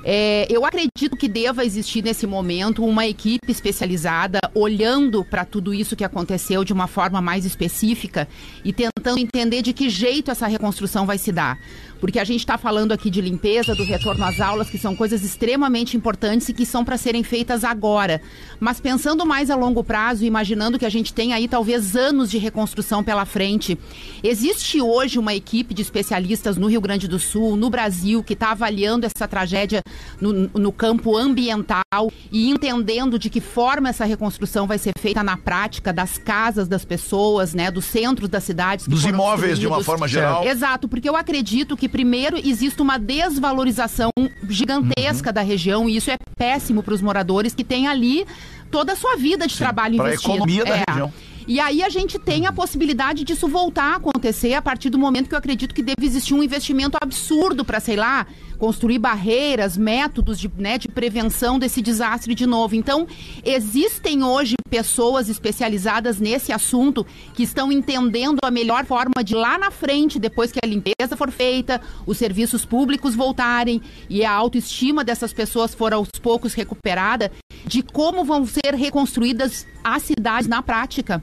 [0.06, 5.96] É, eu acredito que deva existir nesse momento uma equipe especializada olhando para tudo isso
[5.96, 8.28] que aconteceu de uma forma mais específica
[8.62, 11.58] e tentando entender de que jeito essa reconstrução vai se dar.
[12.04, 15.24] Porque a gente está falando aqui de limpeza, do retorno às aulas, que são coisas
[15.24, 18.20] extremamente importantes e que são para serem feitas agora.
[18.60, 22.36] Mas pensando mais a longo prazo, imaginando que a gente tem aí talvez anos de
[22.36, 23.78] reconstrução pela frente,
[24.22, 28.50] existe hoje uma equipe de especialistas no Rio Grande do Sul, no Brasil, que está
[28.50, 29.80] avaliando essa tragédia
[30.20, 35.38] no, no campo ambiental e entendendo de que forma essa reconstrução vai ser feita na
[35.38, 38.86] prática das casas das pessoas, né, dos centros das cidades.
[38.86, 40.44] Dos imóveis, de uma forma geral.
[40.44, 44.10] Exato, porque eu acredito que primeiro existe uma desvalorização
[44.48, 48.26] gigantesca da região e isso é péssimo para os moradores que têm ali
[48.68, 50.32] toda a sua vida de trabalho pra investida.
[50.34, 50.84] economia da É.
[50.88, 51.12] região.
[51.46, 55.28] E aí a gente tem a possibilidade disso voltar a acontecer a partir do momento
[55.28, 58.26] que eu acredito que deve existir um investimento absurdo para, sei lá,
[58.58, 62.74] construir barreiras, métodos de, né, de prevenção desse desastre de novo.
[62.74, 63.06] Então,
[63.44, 69.70] existem hoje pessoas especializadas nesse assunto que estão entendendo a melhor forma de lá na
[69.70, 75.32] frente, depois que a limpeza for feita, os serviços públicos voltarem e a autoestima dessas
[75.32, 77.30] pessoas for aos poucos recuperada,
[77.66, 81.22] de como vão ser reconstruídas as cidades na prática.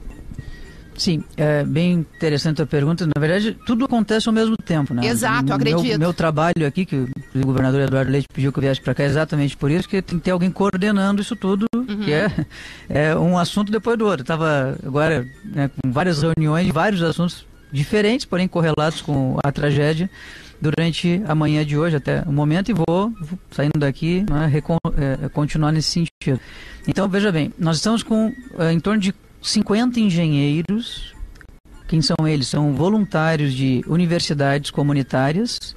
[0.94, 3.06] Sim, é bem interessante a pergunta.
[3.06, 5.06] Na verdade, tudo acontece ao mesmo tempo, né?
[5.06, 5.98] Exato, Meu- acredito.
[5.98, 6.96] Meu trabalho aqui, que
[7.34, 10.02] o governador Eduardo Leite pediu que eu viesse para cá, é exatamente por isso, que
[10.02, 12.00] tem que ter alguém coordenando isso tudo, Uhum.
[12.04, 12.30] que é,
[12.88, 14.22] é um assunto depois do outro.
[14.22, 20.10] Estava agora né, com várias reuniões vários assuntos diferentes, porém correlatos com a tragédia
[20.60, 24.52] durante a manhã de hoje até o momento e vou, vou saindo daqui né,
[25.24, 26.38] é, continuar nesse sentido.
[26.86, 31.12] Então, veja bem, nós estamos com é, em torno de 50 engenheiros.
[31.88, 32.48] Quem são eles?
[32.48, 35.76] São voluntários de universidades comunitárias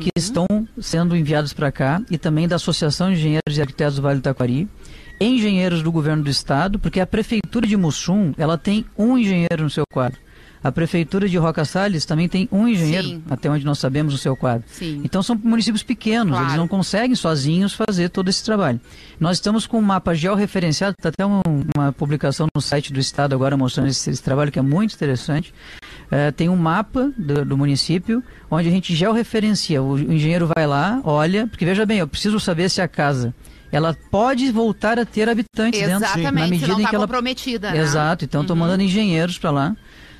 [0.00, 0.46] que estão
[0.80, 4.22] sendo enviados para cá e também da Associação de Engenheiros e Arquitetos do Vale do
[4.22, 4.68] Taquari,
[5.20, 9.70] engenheiros do governo do estado, porque a prefeitura de Mussum, ela tem um engenheiro no
[9.70, 10.20] seu quadro.
[10.66, 13.22] A prefeitura de Roca Salles também tem um engenheiro, Sim.
[13.30, 14.64] até onde nós sabemos, no seu quadro.
[14.66, 15.00] Sim.
[15.04, 16.44] Então são municípios pequenos, Claro.
[16.46, 18.80] eles não conseguem sozinhos fazer todo esse trabalho.
[19.20, 21.40] Nós estamos com um mapa georreferenciado, está até um-
[21.76, 25.54] uma publicação no site do estado agora mostrando esse, esse trabalho que é muito interessante.
[26.10, 29.80] Eh, tem um mapa do, do município onde a gente georreferencia.
[29.80, 33.32] O, o engenheiro vai lá, olha, porque veja bem, eu preciso saber se a casa
[33.72, 37.72] ela pode voltar a ter habitantes dentro, na Exatamente, medida não em que ela comprometida.
[37.72, 37.78] né?
[37.78, 39.76] Exato, então estou mandando engenheiros para lá.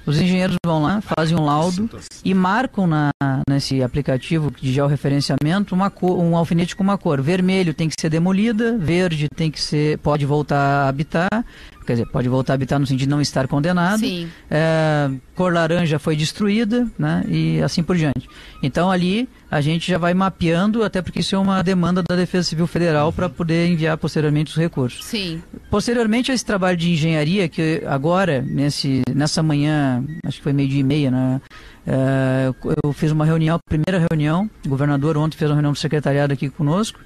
[0.07, 1.91] Os engenheiros vão lá, fazem um laudo
[2.25, 3.11] e marcam na,
[3.51, 7.21] nesse aplicativo de georreferenciamento uma cor, um alfinete com uma cor.
[7.21, 11.45] Vermelho tem que ser demolida, verde tem que ser pode voltar a habitar,
[11.87, 14.01] quer dizer, pode voltar a habitar no sentido de não estar condenado.
[14.01, 14.29] Sim.
[14.51, 17.25] É, cor laranja foi destruída, né?
[17.29, 18.29] E assim por diante.
[18.63, 22.49] Então ali a gente já vai mapeando, até porque isso é uma demanda da Defesa
[22.49, 25.05] Civil Federal para poder enviar posteriormente os recursos.
[25.05, 25.41] Sim.
[25.71, 30.69] Posteriormente a esse trabalho de engenharia, que agora, nesse, nessa manhã, acho que foi meio
[30.69, 31.41] dia e meia, né?
[31.87, 36.33] é, eu fiz uma reunião, primeira reunião, o governador ontem fez uma reunião do secretariado
[36.33, 36.99] aqui conosco,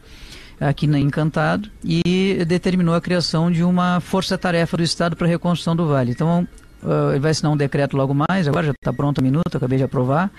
[0.60, 5.74] aqui na Encantado, e determinou a criação de uma força-tarefa do Estado para a reconstrução
[5.74, 6.12] do Vale.
[6.12, 6.46] Então,
[6.82, 9.78] uh, ele vai assinar um decreto logo mais, agora já está pronto a minuto, acabei
[9.78, 10.30] de aprovar,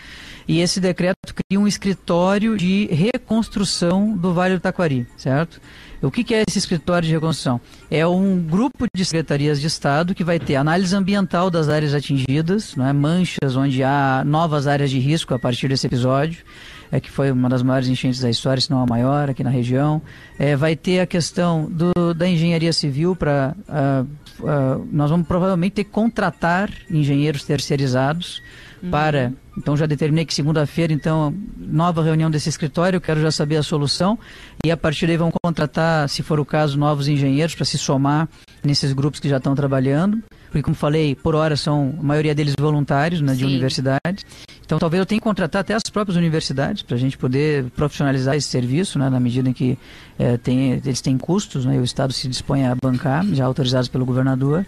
[0.47, 5.59] e esse decreto cria um escritório de reconstrução do Vale do Taquari, certo?
[6.01, 7.61] O que, é esse escritório de reconstrução?
[7.89, 12.75] É um grupo de secretarias de Estado que vai ter análise ambiental das áreas atingidas,
[12.75, 12.91] não é?
[12.91, 16.43] manchas onde há novas áreas de risco a partir desse episódio,
[16.91, 19.49] é que foi uma das maiores enchentes da história, se não a maior aqui na
[19.49, 20.01] região.
[20.37, 24.07] É, vai ter a questão do, da engenharia civil para uh,
[24.41, 28.41] uh, nós vamos provavelmente ter que contratar engenheiros terceirizados
[28.89, 29.33] para.
[29.57, 33.63] Então já determinei que segunda-feira, então, nova reunião desse escritório, eu quero já saber a
[33.63, 34.17] solução.
[34.65, 38.29] E a partir daí vão contratar, se for o caso, novos engenheiros para se somar
[38.63, 40.23] nesses grupos que já estão trabalhando.
[40.45, 44.25] Porque, como falei, por hora são a maioria deles voluntários né, de universidades.
[44.71, 48.37] Então talvez eu tenha que contratar até as próprias universidades para a gente poder profissionalizar
[48.37, 49.77] esse serviço, né, na medida em que
[50.17, 53.89] eh, tem, eles têm custos, né, e o Estado se dispõe a bancar, já autorizados
[53.89, 54.65] pelo governador.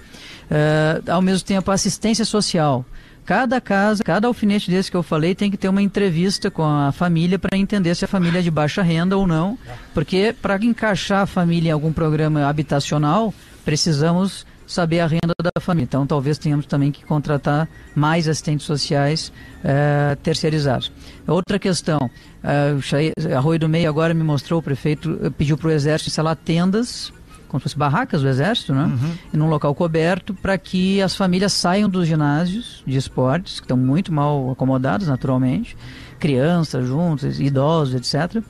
[0.52, 2.86] Eh, ao mesmo tempo, a assistência social.
[3.24, 6.92] Cada casa, cada alfinete desse que eu falei tem que ter uma entrevista com a
[6.92, 9.58] família para entender se a família é de baixa renda ou não.
[9.94, 15.86] Porque para encaixar a família em algum programa habitacional, precisamos saber a renda da família.
[15.86, 19.32] Então talvez tenhamos também que contratar mais assistentes sociais
[19.64, 20.92] eh, terceirizados.
[21.28, 22.10] Outra questão,
[22.44, 26.36] eh, Arroio do Meio agora me mostrou, o prefeito eh, pediu para o Exército instalar
[26.36, 27.12] tendas
[27.54, 28.92] como se fossem barracas do exército, né?
[29.32, 33.78] Em um local coberto para que as famílias saiam dos ginásios de esportes, que estão
[33.78, 35.78] muito mal acomodados naturalmente,
[36.24, 38.42] crianças juntas, idosos, etc.,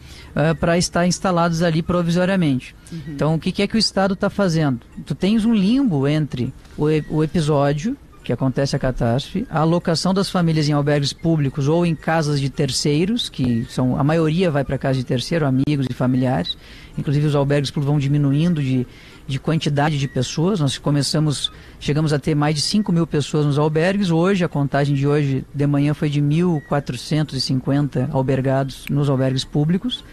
[0.60, 2.76] para estar instalados ali provisoriamente.
[3.08, 4.82] Então, o que, que é que o Estado está fazendo?
[5.08, 10.30] Tu tens um limbo entre o, o episódio que acontece a catástrofe, a alocação das
[10.30, 14.78] famílias em albergues públicos ou em casas de terceiros, que são a maioria vai para
[14.78, 16.56] casa de terceiro, amigos e familiares.
[16.96, 18.86] Inclusive os albergues públicos vão diminuindo de,
[19.28, 20.60] de quantidade de pessoas.
[20.60, 24.12] Nós começamos, chegamos a ter mais de 5 mil pessoas nos albergues.
[24.12, 30.04] Hoje, a contagem de hoje de manhã foi de 1.450 albergados nos albergues públicos.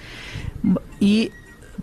[1.00, 1.32] E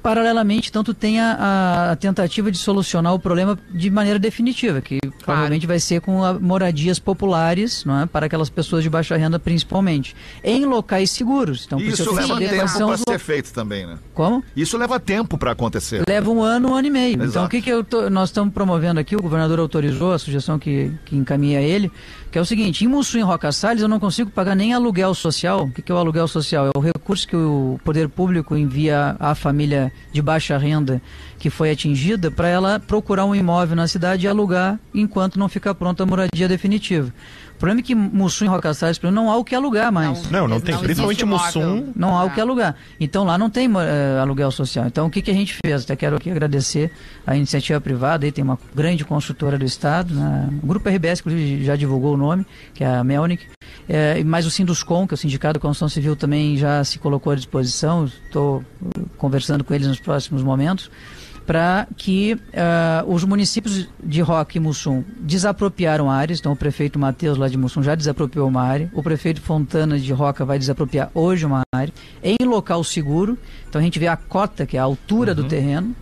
[0.01, 4.99] paralelamente, então tu tem a, a tentativa de solucionar o problema de maneira definitiva, que
[5.23, 8.05] provavelmente vai ser com a- moradias populares, não é?
[8.05, 11.65] para aquelas pessoas de baixa renda principalmente, em locais seguros.
[11.65, 13.97] Então, Isso leva saber tempo para os ser feito também, né?
[14.13, 14.43] Como?
[14.55, 16.03] Isso leva tempo para acontecer.
[16.07, 17.13] Leva um ano, um ano e meio.
[17.15, 17.45] Então, Exato.
[17.47, 19.15] o que, que eu tô- nós estamos promovendo aqui?
[19.15, 21.91] O governador autorizou a sugestão que, que encaminha ele,
[22.31, 24.73] que é o seguinte: em Mussu e em Roca Salles, eu não consigo pagar nem
[24.73, 25.63] aluguel social.
[25.65, 26.67] O que, que é o aluguel social?
[26.67, 31.01] É o recurso que o poder público envia à família de baixa renda
[31.39, 35.75] que foi atingida para ela procurar um imóvel na cidade e alugar enquanto não ficar
[35.75, 37.13] pronta a moradia definitiva.
[37.57, 40.29] O problema é que Mussum e Roca Salles, não há o que alugar mais.
[40.29, 40.75] Não, não tem.
[40.75, 41.91] Não Principalmente Mussum.
[41.95, 42.29] Não há o Ah.
[42.29, 42.75] que alugar.
[42.99, 44.85] Então lá não tem eh, aluguel social.
[44.85, 45.83] Então o que, que a gente fez?
[45.83, 46.91] Até quero aqui agradecer
[47.25, 50.49] a iniciativa privada, aí tem uma grande construtora do Estado, né?
[50.61, 53.43] o Grupo RBS, inclusive, já divulgou o nome, que é a Melnick,
[53.89, 57.33] eh, mas o Sinduscom, que é o Sindicato de Construção Civil, também já se colocou
[57.33, 58.63] à disposição, estou
[58.95, 60.91] eh, conversando com eles nos próximos momentos,
[61.47, 67.37] para que ah, os municípios de Roque e Mussum desapropriaram áreas, então o prefeito Matheus
[67.37, 71.45] lá de Mussum já desapropriou uma área, o prefeito Fontana de Roca vai desapropriar hoje
[71.45, 75.33] uma área, em local seguro, então a gente vê a cota, que é a altura
[75.33, 75.95] do terreno,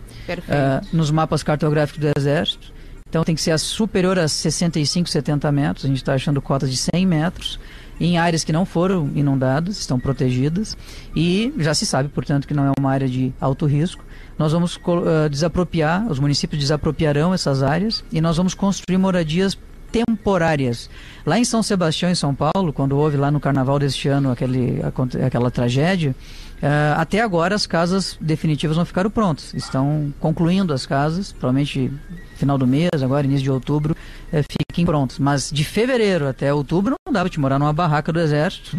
[0.48, 2.72] ah, nos mapas cartográficos do Exército,
[3.08, 6.76] então tem que ser superior a 65, 70 metros, a gente está achando cotas de
[6.76, 7.60] 100 metros,
[8.00, 10.76] em áreas que não foram inundadas, estão protegidas,
[11.14, 14.04] e já se sabe, portanto, que não é uma área de alto risco.
[14.38, 19.58] Nós vamos ah, desapropriar, os municípios desapropriarão essas áreas e nós vamos construir moradias
[19.90, 20.90] temporárias.
[21.24, 24.80] Lá em São Sebastião, em São Paulo, quando houve lá no carnaval deste ano aquele,
[25.24, 26.14] aquela tragédia,
[26.62, 29.52] ah, até agora as casas definitivas não ficaram prontas.
[29.54, 31.90] Estão concluindo as casas, provavelmente
[32.36, 33.96] final do mês, agora início de outubro,
[34.32, 35.18] eh, fiquem prontas.
[35.18, 38.76] Mas de fevereiro até outubro não dava de morar numa barraca do exército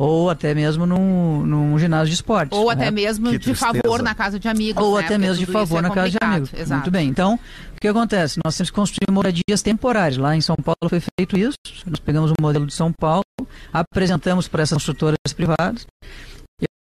[0.00, 2.58] ou até mesmo num, num ginásio de esportes.
[2.58, 2.72] Ou né?
[2.72, 3.74] até mesmo Que de tristeza.
[3.82, 4.82] favor na casa de amigos.
[4.82, 5.00] Ou né?
[5.00, 6.50] até Porque mesmo de favor é na casa de amigos.
[6.54, 6.80] Exato.
[6.80, 7.06] Muito bem.
[7.06, 8.40] Então, o que acontece?
[8.42, 10.16] Nós temos que construir moradias temporárias.
[10.16, 11.58] Lá em São Paulo foi feito isso.
[11.84, 13.24] Nós pegamos o modelo de São Paulo,
[13.70, 15.86] apresentamos para essas construtoras privadas.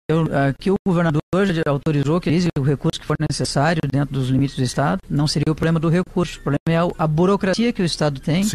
[0.10, 4.30] Eu, aqui o governador já autorizou que use o recurso que for necessário dentro dos
[4.30, 5.02] limites do Estado.
[5.10, 6.40] Não seria o problema do recurso.
[6.40, 8.46] O problema é a, a burocracia que o Estado tem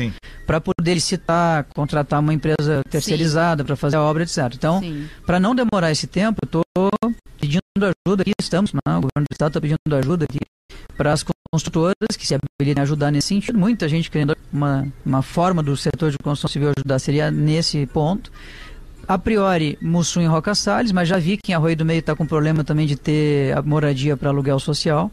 [0.46, 4.38] para poder licitar, contratar uma empresa terceirizada para fazer a obra, etc.
[4.54, 4.80] Então,
[5.26, 6.90] para não demorar esse tempo, eu estou
[7.38, 8.80] pedindo ajuda aqui, estamos, né?
[8.86, 10.38] o governo do Estado está pedindo ajuda aqui
[10.96, 13.58] para as construtoras que se habilitem a ajudar nesse sentido.
[13.58, 18.32] Muita gente querendo uma, uma forma do setor de construção civil ajudar seria nesse ponto.
[19.06, 22.14] A priori, Mussum e Roca Salles, mas já vi que em Arroio do Meio está
[22.14, 25.10] com problema também de ter moradia para aluguel social.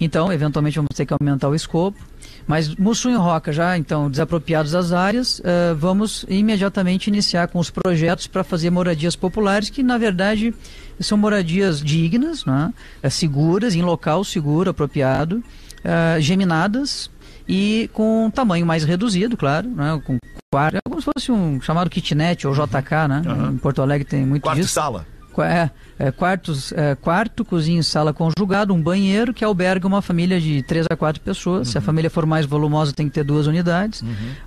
[0.00, 1.98] Então, eventualmente, vamos ter que aumentar o escopo.
[2.46, 7.68] Mas Mussum e Roca, já então desapropriados das áreas, eh, vamos imediatamente iniciar com os
[7.68, 10.54] projetos para fazer moradias populares, que na verdade
[10.98, 12.72] são moradias dignas, né?
[13.02, 15.44] Eh, seguras, em local seguro, apropriado,
[15.84, 17.10] eh, geminadas
[17.48, 20.00] e com um tamanho mais reduzido, claro, né?
[20.04, 20.18] com
[20.52, 23.22] quarto, é como se fosse um chamado kitnet ou JK, né?
[23.26, 23.50] Uhum.
[23.52, 24.72] Em Porto Alegre tem muito Quarto disso.
[24.74, 25.06] sala.
[25.32, 30.02] Qua- É, é, quartos, é, quarto, cozinha e sala conjugado, um banheiro que alberga uma
[30.02, 31.68] família de três a quatro pessoas.
[31.68, 34.02] Se a família for mais volumosa, tem que ter duas unidades.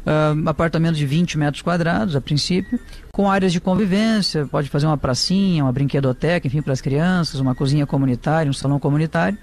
[0.06, 2.78] Ah, apartamento de 20 metros quadrados, a princípio,
[3.14, 4.46] com áreas de convivência.
[4.48, 8.78] Pode fazer uma pracinha, uma brinquedoteca, enfim, para as crianças, uma cozinha comunitária, um salão
[8.80, 9.38] comunitário.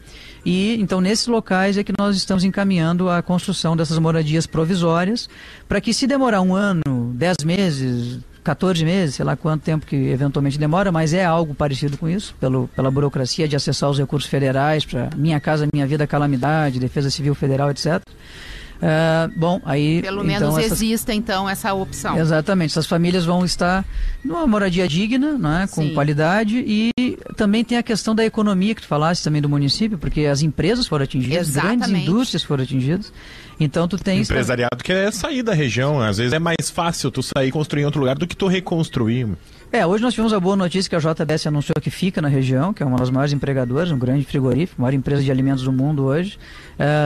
[0.44, 5.28] E então nesses locais é que nós estamos encaminhando a construção dessas moradias provisórias,
[5.68, 9.94] para que se demorar um ano, dez meses, 14 meses, sei lá quanto tempo que
[9.94, 14.30] eventualmente demora, mas é algo parecido com isso, pelo, pela burocracia de acessar os recursos
[14.30, 18.00] federais para Minha Casa Minha Vida Calamidade, Defesa Civil Federal, etc.
[18.80, 20.00] Ah, bom, aí.
[20.02, 22.16] Pelo então, menos essas- exista, então, essa opção.
[22.18, 23.84] Exatamente, essas famílias vão estar
[24.24, 25.66] numa moradia digna, não é?
[25.66, 25.94] com Sim.
[25.94, 26.90] qualidade e
[27.36, 30.86] também tem a questão da economia que tu falaste também do município, porque as empresas
[30.86, 32.08] foram atingidas, grandes Exatamente.
[32.08, 33.12] indústrias foram atingidas.
[33.60, 36.00] Então tu tens Empresariado quer sair da região.
[36.00, 38.46] Às vezes é mais fácil tu sair e construir em outro lugar do que tu
[38.46, 39.26] reconstruir.
[39.70, 42.72] É, hoje nós tivemos a boa notícia que a JBS anunciou que fica na região,
[42.72, 46.04] que é uma das maiores empregadoras, um grande frigorífico, maior empresa de alimentos do mundo
[46.04, 46.38] hoje.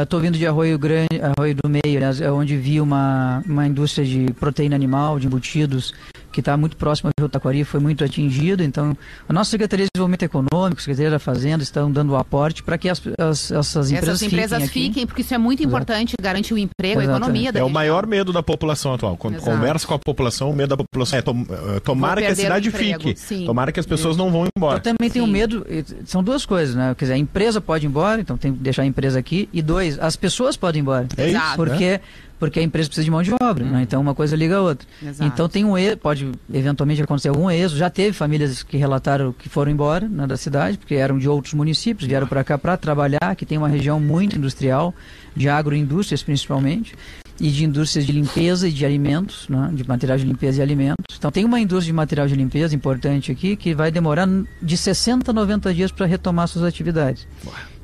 [0.00, 4.06] Estou vindo de Arroio Grande, Arroio do Meio, aliás, é onde vi uma, uma indústria
[4.06, 5.92] de proteína animal, de embutidos,
[6.32, 8.62] que está muito próximo ao Rio Taquari, foi muito atingido.
[8.62, 8.96] Então,
[9.28, 12.76] a nossa Secretaria de Desenvolvimento Econômico, a Secretaria da Fazenda, estão dando o aporte para
[12.78, 16.54] que as, as- essas empresas Essas empresas fiquem, fiquem, porque isso é muito importante, garantir
[16.54, 17.22] o emprego, a Exatamente.
[17.24, 19.16] economia da É o maior medo da população atual.
[19.16, 19.50] Quando Exato.
[19.50, 22.70] conversa com a população, o medo da população é tom- eh, tomara que a cidade
[22.70, 23.14] fique.
[23.16, 23.44] sim.
[23.44, 24.78] Tomara que as pessoas não vão embora.
[24.78, 25.30] Eu também tenho Sim.
[25.32, 25.66] medo,
[26.06, 26.94] são duas coisas, né?
[26.96, 29.48] Quer dizer, a empresa pode ir embora, então tem que deixar a empresa aqui.
[29.52, 31.06] E dois, as pessoas podem ir embora.
[31.16, 31.56] É isso, Exato.
[31.56, 32.00] Porque,
[32.42, 33.82] porque a empresa precisa de mão de obra, né?
[33.82, 34.84] Então uma coisa liga a outra.
[35.00, 35.32] Exato.
[35.32, 37.78] Então tem um êxodo, pode eventualmente acontecer algum êxodo.
[37.78, 41.54] Já teve famílias que relataram que foram embora né, da cidade, porque eram de outros
[41.54, 44.92] municípios, vieram para cá para trabalhar, que tem uma região muito industrial,
[45.36, 46.96] de agroindústrias principalmente,
[47.38, 51.16] e de indústrias de limpeza e de alimentos, né, de material de limpeza e alimentos.
[51.16, 54.28] Então tem uma indústria de material de limpeza importante aqui que vai demorar
[54.60, 57.24] de 60 a 90 dias para retomar suas atividades.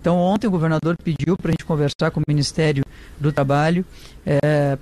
[0.00, 2.84] Então ontem o governador pediu para a gente conversar com o Ministério
[3.18, 3.84] do Trabalho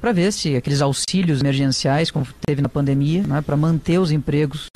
[0.01, 4.69] para ver se aqueles auxílios emergenciais, como teve na pandemia, né, para manter os empregos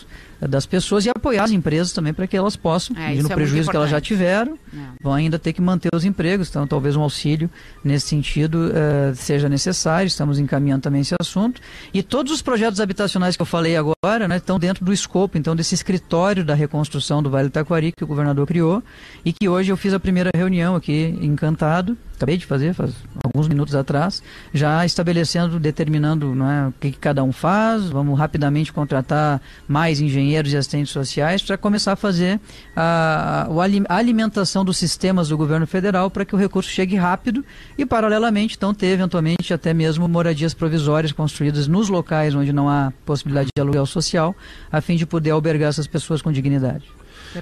[0.49, 3.71] das pessoas e apoiar as empresas também para que elas possam, É, no é prejuízo
[3.71, 4.79] que elas já tiveram, É.
[5.03, 6.49] vão ainda ter que manter os empregos.
[6.49, 7.51] Então talvez um auxílio
[7.85, 10.07] nesse sentido eh, seja necessário.
[10.07, 11.61] Estamos encaminhando também esse assunto.
[11.93, 15.55] E todos os projetos habitacionais que eu falei agora né, estão dentro do escopo, então,
[15.55, 18.83] desse escritório da reconstrução do Vale do Taquari que o governador criou
[19.25, 21.97] e que hoje eu fiz a primeira reunião aqui encantado.
[22.21, 22.93] Acabei de fazer, faz
[23.25, 27.87] alguns minutos atrás, já estabelecendo, determinando não é, o que, que cada um faz.
[27.89, 32.39] Vamos rapidamente contratar mais engenheiros e assistentes sociais para começar a fazer
[32.77, 37.43] a, ali- a alimentação dos sistemas do governo federal para que o recurso chegue rápido
[37.79, 42.93] e, paralelamente, então, ter eventualmente até mesmo moradias provisórias construídas nos locais onde não há
[43.07, 44.37] possibilidade de aluguel social,
[44.71, 46.85] a fim de poder albergar essas pessoas com dignidade.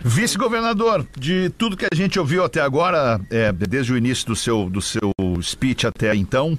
[0.05, 4.69] Vice-governador, de tudo que a gente ouviu até agora, é, desde o início do seu,
[4.69, 6.59] do seu speech até então,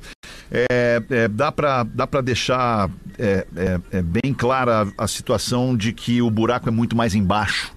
[0.52, 5.76] é, é, dá para dá pra deixar é, é, é bem clara a, a situação
[5.76, 7.72] de que o buraco é muito mais embaixo.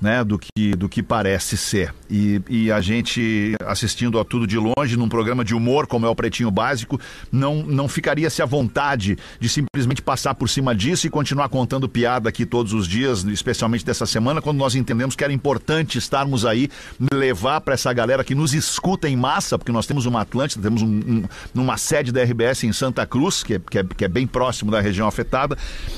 [0.00, 1.92] Né, do, que, do que parece ser.
[2.08, 6.08] E, e a gente, assistindo a tudo de longe, num programa de humor como é
[6.08, 7.00] o Pretinho Básico,
[7.32, 12.28] não, não ficaria-se à vontade de simplesmente passar por cima disso e continuar contando piada
[12.28, 16.70] aqui todos os dias, especialmente dessa semana, quando nós entendemos que era importante estarmos aí,
[17.12, 20.82] levar para essa galera que nos escuta em massa, porque nós temos uma Atlântida, temos
[20.82, 24.08] um, um, uma sede da RBS em Santa Cruz, que é, que, é, que é
[24.08, 25.56] bem próximo da região afetada,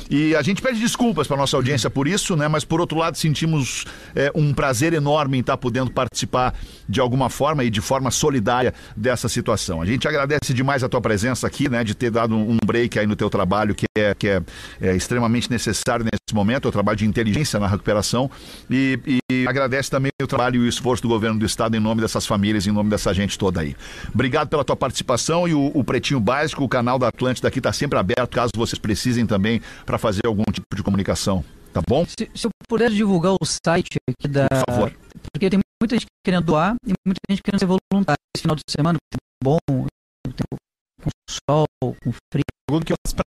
[0.08, 2.48] e a gente pede desculpas para nossa audiência por isso, né?
[2.48, 6.54] Mas por outro lado, sentimos é, um prazer enorme em estar podendo participar
[6.88, 9.80] de alguma forma e de forma solidária dessa situação.
[9.80, 13.06] A gente agradece demais a tua presença aqui, né, de ter dado um break aí
[13.06, 14.42] no teu trabalho que é, que é,
[14.80, 18.30] é extremamente necessário nesse momento, é o trabalho de inteligência na recuperação
[18.70, 22.00] e, e agradece também o trabalho e o esforço do governo do estado em nome
[22.00, 23.76] dessas famílias, em nome dessa gente toda aí.
[24.12, 27.72] Obrigado pela tua participação e o, o Pretinho Básico, o canal da Atlântida aqui está
[27.72, 31.44] sempre aberto, caso vocês precisem também para fazer algum tipo de comunicação.
[31.72, 32.04] Tá bom?
[32.04, 34.48] Se, se eu puder divulgar o site aqui da.
[34.48, 34.96] Por favor.
[35.32, 38.18] Porque tem muita gente querendo doar e muita gente querendo ser voluntário.
[38.36, 38.98] Esse final de semana,
[39.42, 40.56] bom, tempo
[41.02, 42.44] com sol, com frio.
[42.68, 43.24] Pergunta que eu faço pra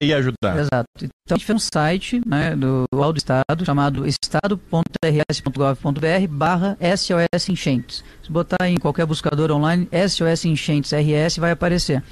[0.00, 0.58] ir, ajudar.
[0.58, 0.88] Exato.
[0.96, 8.02] Então a gente fez um site né, do Alto Estado chamado estado.rs.gov.br barra SOS Enchentes.
[8.20, 12.02] Se botar em qualquer buscador online, SOS Enchentes RS vai aparecer.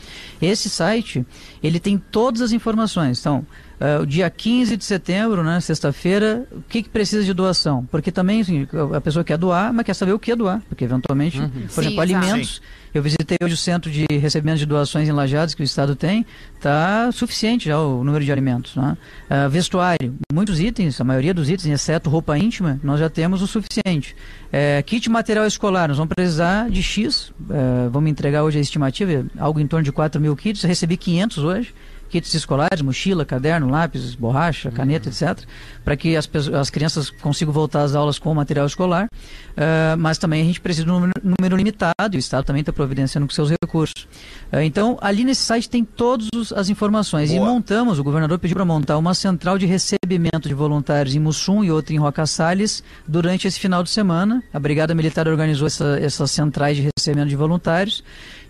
[0.41, 1.27] Esse site,
[1.61, 3.19] ele tem todas as informações.
[3.19, 3.45] Então,
[3.81, 7.87] uh, o dia 15 de setembro, né, sexta-feira, o que, que precisa de doação?
[7.91, 10.63] Porque também assim, a pessoa quer doar, mas quer saber o que doar.
[10.69, 12.01] Porque eventualmente, por Sim, exemplo, exato.
[12.01, 12.63] alimentos.
[12.95, 16.25] Eu visitei hoje o centro de recebimento de doações em Lajados que o Estado tem,
[16.55, 18.75] está suficiente já o número de alimentos.
[18.77, 18.97] Né?
[19.29, 23.47] Ah, vestuário, muitos itens, a maioria dos itens, exceto roupa íntima, nós já temos o
[23.47, 24.17] suficiente.
[24.51, 29.27] É, kit material escolar, nós vamos precisar de X, é, vamos entregar hoje a estimativa,
[29.39, 31.75] algo em torno de 4 mil kits, eu recebi 500 hoje
[32.09, 35.45] kits escolares, mochila, caderno, lápis, borracha, caneta, etc.,
[35.85, 36.29] para que as,
[36.59, 39.09] as crianças consigam voltar às aulas com o material escolar.
[39.57, 42.61] Ah, mas também a gente precisa de um número, número limitado, e o Estado também
[42.61, 44.07] está providenciando com seus recursos.
[44.53, 47.31] Ah, então, ali nesse site tem todas as informações.
[47.31, 47.51] E Boa.
[47.51, 51.71] montamos, o governador pediu para montar uma central de recebimento de voluntários em Mussum e
[51.71, 54.43] outra em Roca Salles durante esse final de semana.
[54.53, 58.03] A Brigada Militar organizou essa- essas centrais de recebimento de voluntários.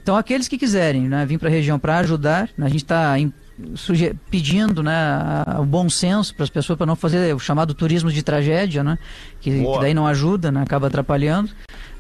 [0.03, 3.15] Então, aqueles que quiserem né, vir para a região para ajudar, né, a gente está
[4.31, 4.95] pedindo né,
[5.59, 8.99] o bom senso para as pessoas para não fazer o chamado turismo de tragédia, né,
[9.41, 11.51] que, que daí não ajuda, né, acaba atrapalhando.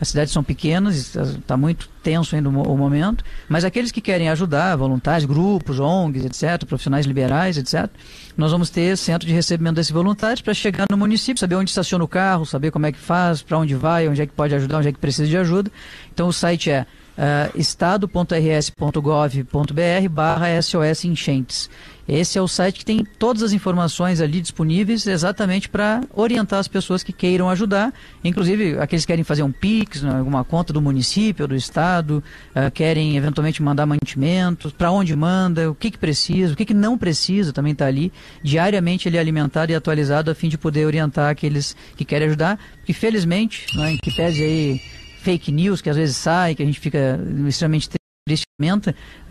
[0.00, 4.28] As cidades são pequenas, está muito tenso ainda o, o momento, mas aqueles que querem
[4.28, 7.90] ajudar, voluntários, grupos, ONGs, etc., profissionais liberais, etc.,
[8.36, 12.04] nós vamos ter centro de recebimento desses voluntários para chegar no município, saber onde estaciona
[12.04, 14.78] o carro, saber como é que faz, para onde vai, onde é que pode ajudar,
[14.78, 15.72] onde é que precisa de ajuda.
[16.12, 16.86] Então o site é
[17.18, 21.68] ah, estado.rs.gov.br barra SOS Enchentes.
[22.08, 26.66] Esse é o site que tem todas as informações ali disponíveis exatamente para orientar as
[26.66, 27.92] pessoas que queiram ajudar,
[28.24, 32.24] inclusive aqueles que querem fazer um PIX, né, alguma conta do município ou do estado,
[32.54, 36.72] ah, querem eventualmente mandar mantimentos, para onde manda, o que, que precisa, o que, que
[36.72, 38.10] não precisa, também está ali.
[38.42, 42.58] Diariamente ele é alimentado e atualizado a fim de poder orientar aqueles que querem ajudar,
[42.76, 44.80] porque felizmente, né, que pese aí
[45.28, 47.90] fake news que às vezes sai, que a gente fica extremamente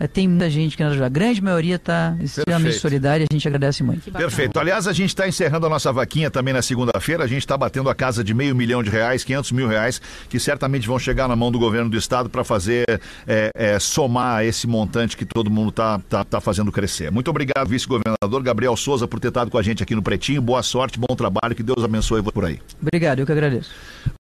[0.00, 1.06] eh, tem muita gente querendo ajudar.
[1.06, 2.80] A grande maioria está extremamente Perfeito.
[2.80, 4.02] solidária e a gente agradece muito.
[4.02, 4.10] Que.
[4.10, 4.58] Perfeito.
[4.58, 7.24] Aliás, a gente está encerrando a nossa vaquinha também na segunda-feira.
[7.24, 10.40] A gente está batendo a casa de meio milhão de reais, 500 mil reais, que
[10.40, 12.84] certamente vão chegar na mão do governo do estado para fazer
[13.26, 17.10] é, é, somar esse montante que todo mundo está tá, tá fazendo crescer.
[17.10, 20.40] Muito obrigado, vice-governador Gabriel Souza, por ter estado com a gente aqui no Pretinho.
[20.40, 22.58] Boa sorte, bom trabalho, que Deus abençoe por aí.
[22.80, 23.70] Obrigado, eu que agradeço.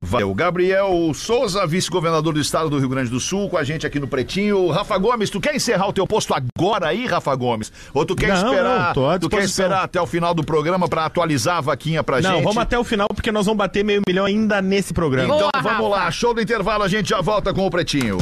[0.00, 0.34] Valeu.
[0.34, 4.06] Gabriel Souza, vice-governador do estado do Rio Grande do Sul, com a gente aqui no
[4.06, 4.63] Pretinho.
[4.70, 7.72] Rafa Gomes, tu quer encerrar o teu posto agora aí, Rafa Gomes?
[7.92, 8.86] Ou tu quer Não, esperar?
[8.88, 12.02] não, tô à tu quer esperar até o final do programa para atualizar a vaquinha
[12.02, 12.44] pra Não, gente?
[12.44, 15.34] vamos até o final porque nós vamos bater meio milhão ainda nesse programa.
[15.34, 16.04] Então Boa, vamos Rafa.
[16.04, 18.18] lá, show do intervalo, a gente já volta com o Pretinho.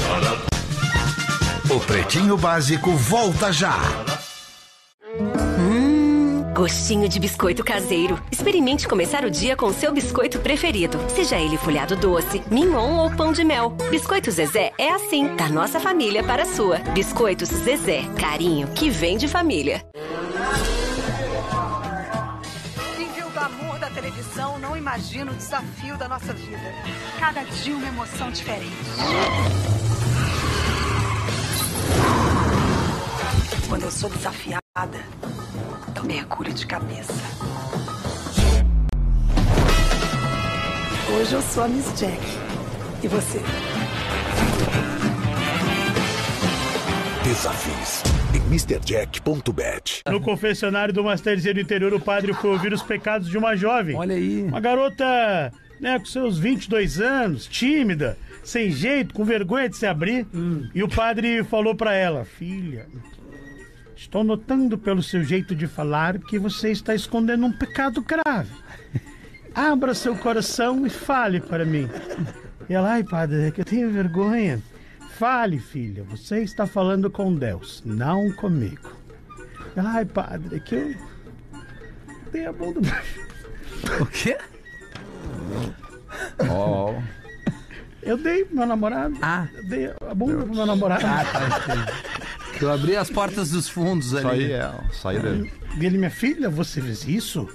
[1.70, 3.78] O Pretinho Básico volta já.
[6.54, 8.22] Gostinho de biscoito caseiro.
[8.30, 10.98] Experimente começar o dia com seu biscoito preferido.
[11.08, 13.70] Seja ele folhado doce, mignon ou pão de mel.
[13.90, 16.78] Biscoito Zezé é assim, da nossa família para a sua.
[16.92, 19.82] Biscoitos Zezé, carinho que vem de família.
[22.96, 26.74] Quem vê o glamour da televisão não imagina o desafio da nossa vida.
[27.18, 28.76] Cada dia uma emoção diferente.
[33.68, 34.62] Quando eu sou desafiada,
[35.96, 37.12] eu mergulho de cabeça.
[41.14, 42.20] Hoje eu sou a Miss Jack.
[43.02, 43.40] E você?
[47.24, 48.02] Desafios
[48.34, 50.02] em MrJack.bet.
[50.10, 53.96] No confessionário do Masterzinho do interior, o padre foi ouvir os pecados de uma jovem.
[53.96, 54.42] Olha aí.
[54.42, 60.26] Uma garota, né, com seus 22 anos, tímida, sem jeito, com vergonha de se abrir.
[60.74, 62.86] E o padre falou pra ela: Filha,
[64.02, 68.50] estou notando pelo seu jeito de falar que você está escondendo um pecado grave.
[69.54, 71.88] Abra seu coração e fale para mim.
[72.68, 74.60] E ela, ai, padre, é que eu tenho vergonha.
[75.18, 78.92] Fale, filha, você está falando com Deus, não comigo.
[79.76, 80.94] Ela, ai, padre, é que eu
[82.32, 82.80] dei a mão do
[84.00, 84.36] O quê?
[86.50, 86.94] Ó.
[88.02, 89.16] Eu dei pro meu namorado.
[89.22, 89.48] Ah.
[89.54, 91.06] Eu dei a bunda pro meu namorado.
[91.06, 91.86] Ah, tá.
[92.58, 94.20] Tu abriu as portas dos fundos ali.
[94.20, 95.48] Isso aí é saída.
[95.78, 97.48] E ele, minha filha, você fez isso?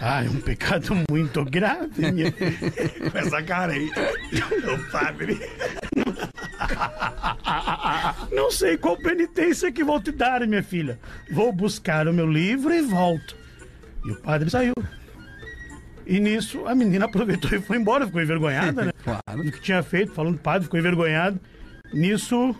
[0.00, 3.88] Ah, é um pecado muito grave, minha Com essa cara aí.
[3.88, 5.40] O padre.
[8.32, 10.98] Não sei qual penitência que vou te dar, minha filha.
[11.30, 13.36] Vou buscar o meu livro e volto.
[14.04, 14.74] E o padre saiu.
[16.06, 18.92] E nisso, a menina aproveitou e foi embora, ficou envergonhada, né?
[19.02, 19.44] Claro.
[19.44, 21.40] Do que tinha feito, falando padre, ficou envergonhado.
[21.92, 22.54] Nisso,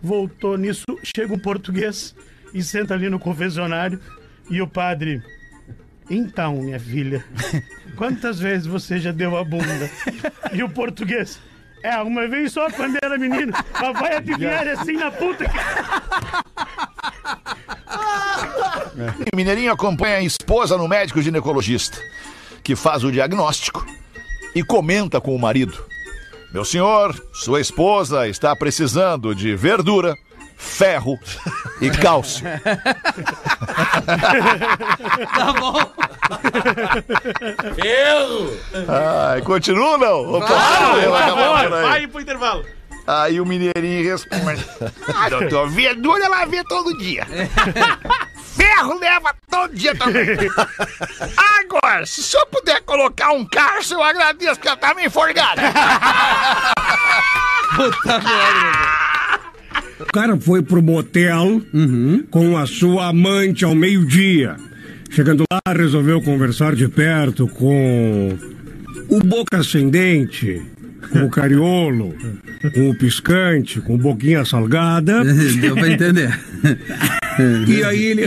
[0.00, 2.14] voltou, nisso, chega um português
[2.54, 4.00] e senta ali no confessionário.
[4.50, 5.22] E o padre,
[6.10, 7.24] então, minha filha,
[7.96, 9.90] quantas vezes você já deu a bunda?
[10.52, 11.40] E o português,
[11.82, 15.52] é, uma vez só quando era menino, mas vai adivinhar assim na puta que...
[19.34, 21.98] Mineirinho acompanha a esposa no médico ginecologista,
[22.62, 23.84] que faz o diagnóstico
[24.54, 25.84] e comenta com o marido.
[26.52, 30.14] Meu senhor, sua esposa está precisando de verdura,
[30.56, 31.18] ferro
[31.80, 32.44] e cálcio.
[35.34, 35.74] Tá bom.
[38.88, 40.34] Ai, continua não?
[40.34, 41.82] Opa, vai por aí.
[41.82, 42.64] vai pro intervalo.
[43.06, 44.64] Aí o mineirinho responde:
[45.14, 47.26] Ah, doutor, verdura ela vê todo dia.
[48.54, 50.26] Ferro leva todo dia também.
[51.60, 55.10] Agora, se o senhor puder colocar um cárcere, eu agradeço, porque ela tá meio.
[55.10, 55.34] Puta
[58.18, 59.02] merda.
[60.00, 61.62] O cara foi pro motel
[62.30, 64.56] com a sua amante ao meio-dia.
[65.10, 68.36] Chegando lá, resolveu conversar de perto com
[69.08, 70.62] o boca ascendente,
[71.10, 72.14] com o cariolo,
[72.74, 75.22] com o piscante, com boquinha salgada.
[75.60, 76.38] Deu pra entender.
[77.66, 78.26] E aí ele.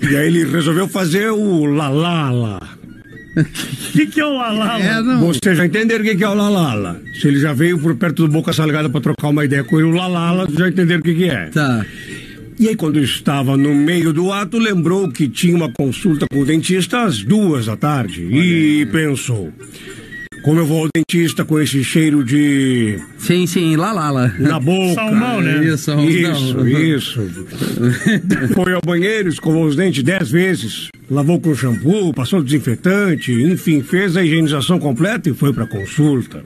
[0.00, 2.60] e aí ele resolveu fazer o lalala.
[3.36, 4.82] O que, que é o lalala?
[4.82, 5.20] É, não.
[5.26, 7.00] Você já entenderam o que que é o lalala?
[7.20, 9.88] Se ele já veio por perto do Boca Salgada pra trocar uma ideia com ele,
[9.88, 11.46] o lalala, já entenderam o que que é.
[11.46, 11.84] Tá.
[12.58, 16.44] E aí, quando estava no meio do ato, lembrou que tinha uma consulta com o
[16.44, 18.22] dentista às duas da tarde.
[18.22, 19.50] E pensou:
[20.42, 22.98] como eu vou ao dentista com esse cheiro de.
[23.18, 24.28] Sim, sim, lá, lá, lá.
[24.38, 24.94] na boca.
[24.94, 25.64] Salmão, né?
[25.64, 26.08] Isso, salmão.
[26.08, 27.20] Isso, isso.
[28.54, 34.16] Foi ao banheiro, escovou os dentes dez vezes, lavou com shampoo, passou desinfetante, enfim, fez
[34.16, 36.42] a higienização completa e foi para consulta.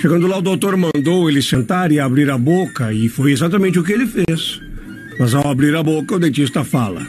[0.00, 3.84] Chegando lá, o doutor mandou ele sentar e abrir a boca, e foi exatamente o
[3.84, 4.60] que ele fez.
[5.18, 7.06] Mas ao abrir a boca, o dentista fala: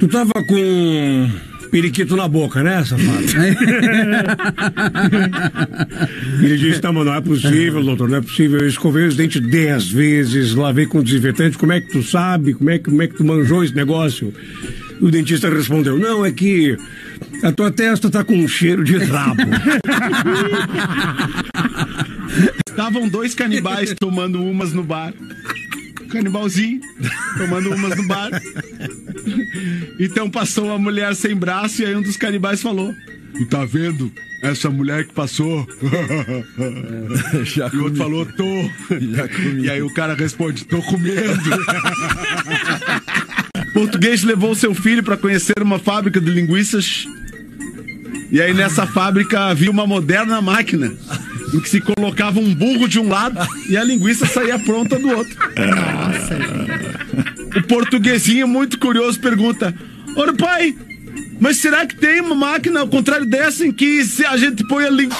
[0.00, 1.30] Tu tava com
[1.70, 3.24] periquito na boca, né, safado?
[6.42, 8.60] Ele disse, não, mas não é possível, doutor, não é possível.
[8.60, 11.56] Eu escovei os dentes dez vezes, lavei com desinfetante.
[11.56, 12.54] Como é que tu sabe?
[12.54, 14.32] Como é que, como é que tu manjou esse negócio?
[15.00, 16.76] O dentista respondeu, não, é que
[17.42, 19.40] a tua testa tá com um cheiro de rabo.
[22.68, 25.12] Estavam dois canibais tomando umas no bar.
[26.10, 26.80] Canibalzinho,
[27.38, 28.30] tomando umas no bar.
[29.98, 32.94] Então passou uma mulher sem braço e aí um dos canibais falou:
[33.38, 34.12] E tá vendo?
[34.42, 35.66] Essa mulher que passou.
[37.72, 38.70] e o outro falou: Tô.
[39.58, 41.50] E aí o cara responde: Tô comendo.
[43.72, 47.06] Português levou seu filho para conhecer uma fábrica de linguiças.
[48.30, 50.92] E aí nessa fábrica havia uma moderna máquina
[51.52, 55.08] em que se colocava um burro de um lado e a linguiça saía pronta do
[55.10, 55.36] outro.
[57.56, 59.74] O portuguesinho, muito curioso, pergunta:
[60.16, 60.76] Ora, pai,
[61.40, 64.84] mas será que tem uma máquina ao contrário dessa em que se a gente põe
[64.84, 65.18] a linguiça.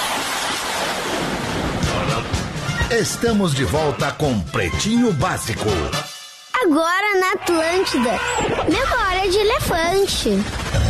[2.91, 5.69] Estamos de volta com Pretinho Básico.
[6.53, 8.11] Agora na Atlântida.
[8.69, 10.90] Memória de elefante.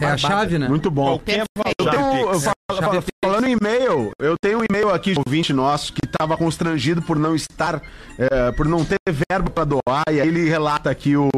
[0.00, 0.68] É a chave, né?
[0.68, 1.04] Muito bom.
[1.06, 1.74] Qualquer valor.
[1.78, 3.02] Eu tenho- Chave
[3.36, 7.02] falando em e-mail, eu tenho um e-mail aqui de um ouvinte nosso que estava constrangido
[7.02, 7.82] por não estar,
[8.18, 11.28] eh, por não ter verbo para doar, e aí ele relata aqui o,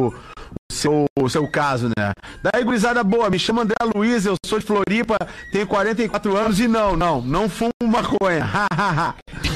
[0.71, 2.13] seu, seu caso, né?
[2.41, 5.17] Daí, gurizada boa, me chamo André Luiz, eu sou de Floripa,
[5.51, 8.47] tenho 44 anos e não, não, não fumo maconha.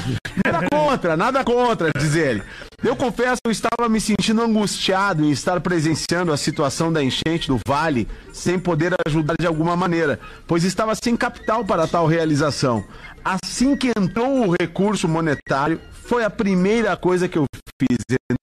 [0.46, 2.44] nada contra, nada contra, diz ele.
[2.84, 7.48] Eu confesso que eu estava me sentindo angustiado em estar presenciando a situação da enchente
[7.48, 12.84] do vale sem poder ajudar de alguma maneira, pois estava sem capital para tal realização.
[13.24, 17.46] Assim que entrou o recurso monetário, foi a primeira coisa que eu
[17.82, 17.98] fiz.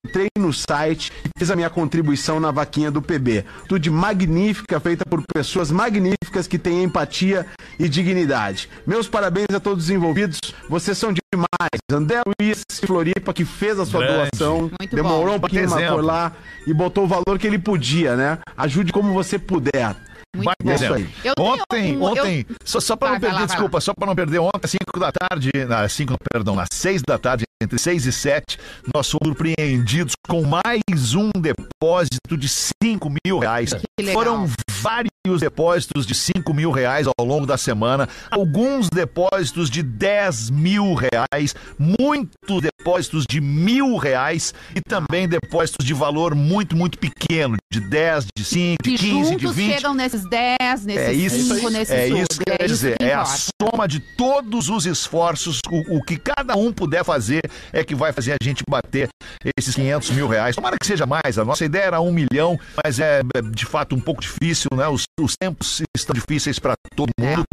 [0.05, 3.45] Entrei no site e fiz a minha contribuição na vaquinha do PB.
[3.67, 7.45] Tudo magnífica, feita por pessoas magníficas que têm empatia
[7.79, 8.69] e dignidade.
[8.85, 10.39] Meus parabéns a todos os envolvidos.
[10.67, 11.51] Vocês são demais.
[11.91, 14.29] André Luiz Floripa, que fez a sua Grande.
[14.31, 15.35] doação, Muito demorou bom.
[15.35, 16.31] um pouquinho, mas foi lá
[16.65, 18.39] e botou o valor que ele podia, né?
[18.57, 19.95] Ajude como você puder.
[20.35, 20.95] Muito Vai bom.
[21.25, 24.07] Eu tenho Ontem, um- eu- ontem, só, só para não perder, lá, desculpa, só para
[24.07, 27.77] não perder, ontem, às 5 da tarde, às 5, perdão, às 6 da tarde, entre
[27.77, 28.57] 6 e 7,
[28.95, 33.71] nós fomos surpreendidos com mais um depósito de 5 mil reais.
[34.13, 34.47] Foram
[34.81, 40.95] vários depósitos de 5 mil reais ao longo da semana, alguns depósitos de 10 mil
[40.95, 47.79] reais, muitos depósitos de mil reais e também depósitos de valor muito, muito pequeno, de
[47.79, 49.73] 10, de 5, de que 15, de juntos 20.
[49.73, 52.97] chegam nesses 10, nesses É isso, 5, nesses é isso que eu quero dizer.
[52.97, 55.59] que É a soma de todos os esforços.
[55.69, 59.07] O, o que cada um puder fazer é que vai fazer a gente bater
[59.55, 60.55] esses 500 mil reais.
[60.55, 61.37] Tomara que seja mais.
[61.37, 64.87] A nossa ideia era um milhão, mas é é, de fato um pouco difícil, né?
[64.87, 67.35] Os, os tempos estão difíceis para todo É.
[67.37, 67.43] mundo.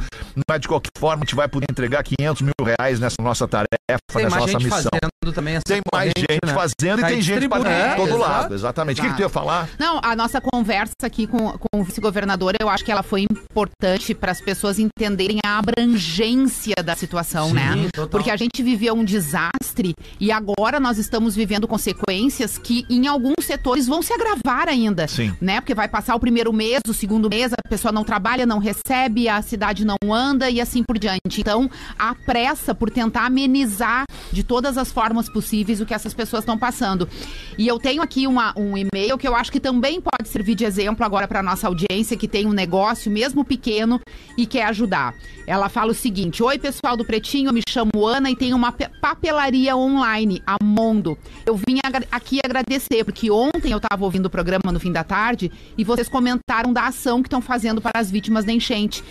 [0.49, 3.69] Mas de qualquer forma, a gente vai poder entregar 500 mil reais nessa nossa tarefa,
[3.89, 4.91] Tem nessa mais nossa gente missão.
[4.93, 6.55] fazendo também essa Tem mais corrente, gente né?
[6.55, 7.69] fazendo e Aí tem gente para.
[7.71, 8.21] É, todo exato.
[8.21, 8.55] lado.
[8.55, 9.01] Exatamente.
[9.01, 9.69] O que, que tu ia falar?
[9.79, 14.15] Não, a nossa conversa aqui com, com o vice-governador, eu acho que ela foi importante
[14.15, 17.89] para as pessoas entenderem a abrangência da situação, Sim, né?
[17.93, 18.09] total.
[18.09, 23.45] Porque a gente viveu um desastre e agora nós estamos vivendo consequências que em alguns
[23.45, 25.35] setores vão se agravar ainda, Sim.
[25.41, 25.61] né?
[25.61, 29.29] Porque vai passar o primeiro mês, o segundo mês, a pessoa não trabalha, não recebe,
[29.29, 31.41] a cidade não anda e assim por diante.
[31.41, 36.43] Então, a pressa por tentar amenizar de todas as formas possíveis o que essas pessoas
[36.43, 37.09] estão passando.
[37.57, 40.65] E eu tenho aqui uma- um e-mail que eu acho que também pode servir de
[40.65, 44.01] exemplo agora para nossa audiência que tem um negócio, mesmo pequeno,
[44.37, 45.15] e quer ajudar.
[45.47, 48.73] Ela fala o seguinte: Oi, pessoal do Pretinho, eu me chamo Ana e tenho uma
[48.73, 51.17] pe- papelaria online, a Mondo.
[51.47, 51.79] Eu vim
[52.11, 56.09] aqui agradecer, porque ontem eu estava ouvindo o programa no fim da tarde e vocês
[56.09, 59.03] comentaram da que estão fazendo para as vítimas da enchente.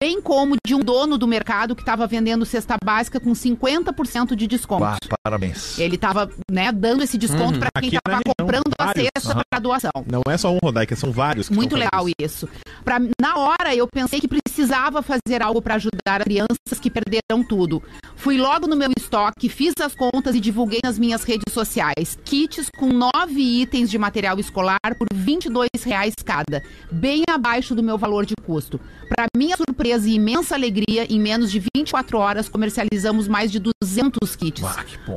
[0.00, 4.46] Bem como de um dono do mercado que estava vendendo cesta básica com 50% de
[4.46, 4.84] desconto.
[4.84, 5.78] Ah, parabéns.
[5.78, 7.60] Ele estava né, dando esse desconto Uhum.
[7.60, 9.42] para quem estava região, comprando a cesta Aham.
[9.48, 9.90] para doação.
[10.10, 11.48] Não é só um Rodaica, são vários.
[11.48, 12.48] que Muito legal isso.
[12.84, 17.44] Pra, na hora eu pensei que precisava fazer algo para ajudar as crianças que perderam
[17.48, 17.82] tudo.
[18.18, 22.18] Fui logo no meu estoque, fiz as contas e divulguei nas minhas redes sociais.
[22.24, 26.60] Kits com nove itens de material escolar por 22 reais cada,
[26.90, 28.80] bem abaixo do meu valor de custo.
[29.08, 34.34] Para minha surpresa e imensa alegria, em menos de 24 horas comercializamos mais de 200
[34.34, 34.64] kits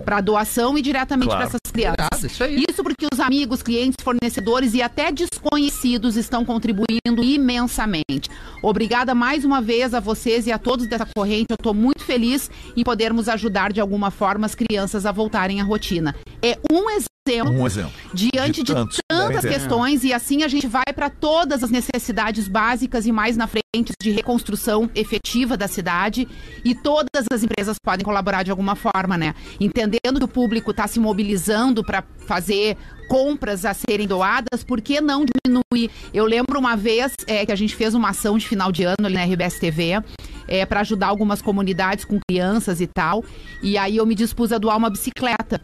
[0.06, 1.40] para doação e diretamente Claro.
[1.40, 2.24] para essas crianças.
[2.24, 2.64] Isso aí.
[2.70, 8.30] Isso porque os amigos, clientes, fornecedores e até desconhecidos estão contribuindo imensamente.
[8.62, 11.48] Obrigada mais uma vez a vocês e a todos dessa corrente.
[11.50, 15.64] Eu estou muito feliz em podermos ajudar de alguma forma as crianças a voltarem à
[15.64, 16.16] rotina.
[16.42, 17.11] É um exemplo.
[17.30, 17.92] Um exemplo.
[18.14, 21.70] Diante De de, tantos devem tantas questões, e assim a gente vai para todas as
[21.70, 26.28] necessidades básicas e mais na frente de reconstrução efetiva da cidade.
[26.66, 29.36] E todas as empresas podem colaborar de alguma forma, né?
[29.60, 32.76] Entendendo que o público está se mobilizando para fazer
[33.08, 35.92] compras a serem doadas, por que não diminuir?
[36.12, 39.06] Eu lembro uma vez é, que a gente fez uma ação de final de ano
[39.06, 40.02] ali na RBS TV
[40.48, 43.24] é, para ajudar algumas comunidades com crianças e tal.
[43.62, 45.62] E aí eu me dispus a doar uma bicicleta.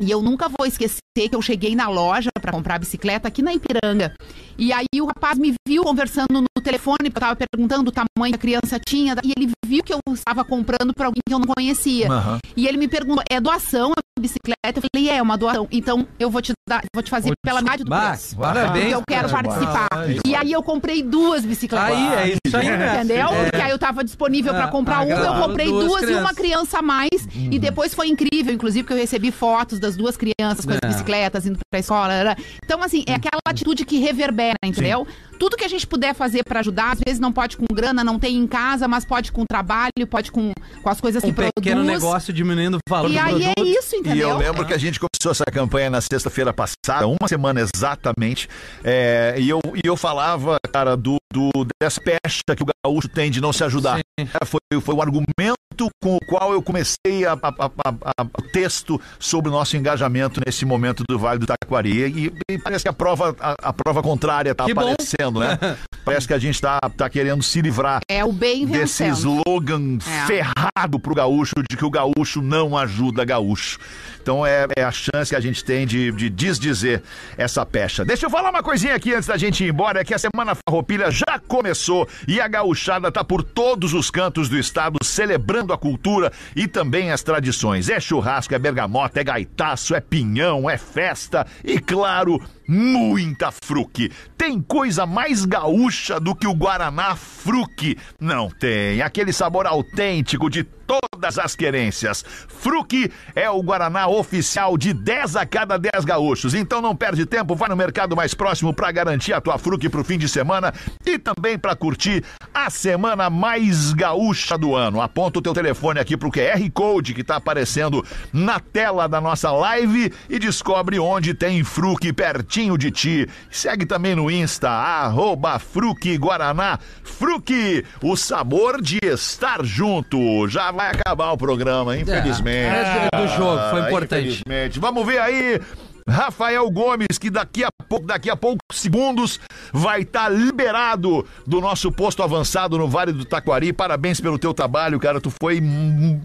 [0.00, 3.42] E eu nunca vou esquecer que eu cheguei na loja para comprar a bicicleta aqui
[3.42, 4.12] na Ipiranga.
[4.58, 8.36] E aí o rapaz me viu conversando no telefone, eu tava perguntando o tamanho que
[8.36, 11.46] a criança tinha, e ele viu que eu estava comprando para alguém que eu não
[11.46, 12.10] conhecia.
[12.10, 12.38] Aham.
[12.56, 15.68] E ele me perguntou: "É doação a bicicleta?" Eu falei: "É, é uma doação.
[15.70, 19.02] Então eu vou te dar, vou te fazer pela metade do preço." parabéns, Porque eu
[19.06, 19.88] quero participar.
[20.26, 21.90] E aí eu comprei duas bicicletas.
[21.90, 22.96] Aí, é isso aí, né?
[22.96, 23.28] Entendeu?
[23.28, 23.44] É.
[23.44, 26.34] Porque aí eu tava disponível Ah, pra comprar uma, eu comprei duas duas, e uma
[26.34, 27.28] criança a mais.
[27.32, 30.88] E depois foi incrível, inclusive, que eu recebi fotos das duas crianças com as É.
[30.88, 32.12] bicicletas indo pra escola.
[32.12, 35.06] era- Então, assim, é aquela atitude que reverbera, entendeu?
[35.38, 38.18] Tudo que a gente puder fazer pra ajudar, às vezes não pode com grana, não
[38.18, 41.82] tem em casa, mas pode com trabalho, pode com, com as coisas Um que pequeno
[41.82, 42.02] produz.
[42.02, 43.66] negócio diminuindo o valor E do aí é produto.
[43.78, 44.28] isso, E entendeu?
[44.30, 48.48] eu lembro que a gente começou essa campanha na sexta-feira passada, uma semana exatamente,
[48.82, 53.30] é, e, eu, e eu falava, cara, do, do- dessa pecha que o gaúcho tem
[53.30, 54.00] de não se ajudar.
[54.18, 55.54] É, foi, foi o argumento
[56.02, 57.36] com o qual eu comecei a, a-
[57.84, 61.92] a- a- texto sobre o nosso engajamento nesse momento do Vale do Taquari.
[62.06, 64.82] E, e parece que a prova, a, a prova contrária está Que bom.
[64.92, 65.58] aparecendo, né?
[66.04, 69.38] parece que a gente está tá querendo se livrar É o bem desse vencendo.
[69.42, 70.26] slogan É.
[70.26, 73.78] ferrado pro gaúcho de que o gaúcho não ajuda gaúcho.
[74.24, 77.02] Então é, é a chance que a gente tem de, de desdizer
[77.36, 78.06] essa pecha.
[78.06, 80.56] Deixa eu falar uma coisinha aqui antes da gente ir embora, é que a Semana
[80.66, 85.78] Farroupilha já começou e a gauchada tá por todos os cantos do estado celebrando a
[85.78, 87.90] cultura e também as tradições.
[87.90, 94.10] É churrasco, é bergamota, é gaitaço, é pinhão, é festa e, claro, muita fruque.
[94.38, 97.98] Tem coisa mais gaúcha do que o Guaraná Fruque?
[98.18, 99.02] Não tem.
[99.02, 102.24] Aquele sabor autêntico de todas as querências.
[102.48, 106.54] Fruque é o Guaraná oficial de 10 a cada 10 gaúchos.
[106.54, 110.04] Então não perde tempo, vai no mercado mais próximo para garantir a tua Fruque pro
[110.04, 110.72] fim de semana
[111.04, 115.00] e também para curtir a semana mais gaúcha do ano.
[115.00, 119.50] Aponta o teu telefone aqui pro QR Code que tá aparecendo na tela da nossa
[119.50, 123.28] live e descobre onde tem Fruque pertinho de ti.
[123.50, 126.78] Segue também no Insta, arroba Fruque Guaraná.
[127.02, 130.48] Fruque, o sabor de estar junto.
[130.48, 133.08] Já vai acabar o programa, infelizmente.
[133.12, 134.28] É, do jogo, foi Ah, importante.
[134.28, 134.78] Infelizmente.
[134.80, 135.60] Vamos ver aí.
[136.06, 139.40] Rafael Gomes, que daqui a pouco, daqui a poucos segundos
[139.72, 143.72] vai estar liberado do nosso posto avançado no Vale do Taquari.
[143.72, 145.20] Parabéns pelo teu trabalho, cara.
[145.20, 145.62] Tu foi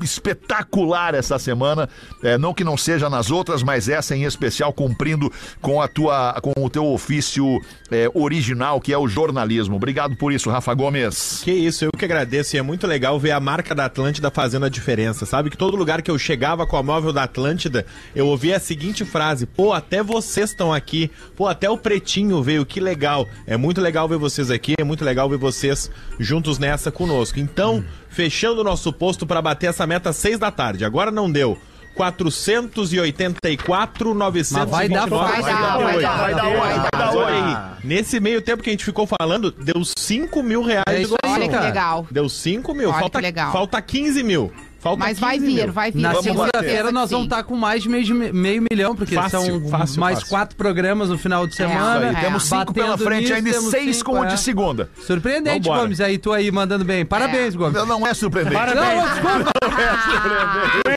[0.04, 1.88] espetacular essa semana.
[2.22, 6.34] É, não que não seja nas outras, mas essa em especial cumprindo com a tua,
[6.42, 7.60] com o teu ofício
[7.90, 9.78] é, original, que é o jornalismo.
[9.78, 11.42] Obrigado por isso, Rafa Gomes.
[11.44, 12.56] Que isso, eu que agradeço.
[12.56, 15.26] E é muito legal ver a marca da Atlântida fazendo a diferença.
[15.26, 18.60] Sabe que todo lugar que eu chegava com a móvel da Atlântida, eu ouvia a
[18.60, 21.12] seguinte frase: pô, até vocês estão aqui.
[21.36, 23.28] Pô, até o Pretinho veio, que legal.
[23.46, 27.40] É muito legal ver vocês aqui, é muito legal ver vocês juntos nessa conosco.
[27.40, 30.86] Então, fechando o nosso posto para bater essa meta às seis da tarde.
[30.86, 31.58] Agora não deu.
[32.00, 34.62] 484, 929.
[34.62, 36.90] Mas vai dar, vai dar, vai dar, vai dar, vai dar.
[36.94, 40.86] Mas olha aí, nesse meio tempo que a gente ficou falando, deu 5 mil reais
[40.88, 42.08] É de Olha que legal.
[42.10, 42.90] Deu 5 mil.
[42.90, 43.52] Olha falta, legal.
[43.52, 44.50] falta 15 mil.
[44.80, 45.74] Falta Mas vai 15 vir, mil.
[45.74, 46.02] vai vir.
[46.02, 50.00] Na segunda-feira nós vamos estar com mais de meio, meio milhão, porque Fácil, são fácil,
[50.00, 50.30] mais fácil.
[50.30, 52.06] quatro programas no final de semana.
[52.06, 54.28] É, Aí, temos cinco Batendo pela frente, nisso, ainda e seis cinco, com o é.
[54.28, 54.90] de segunda.
[55.06, 55.82] Surpreendente, Vambora.
[55.82, 56.00] Gomes.
[56.02, 57.06] Aí tu aí mandando bem.
[57.06, 57.74] Parabéns, Gomes.
[57.74, 58.56] Não, não é surpreendente.
[58.56, 59.04] Parabéns.
[59.04, 59.52] Não, desculpa.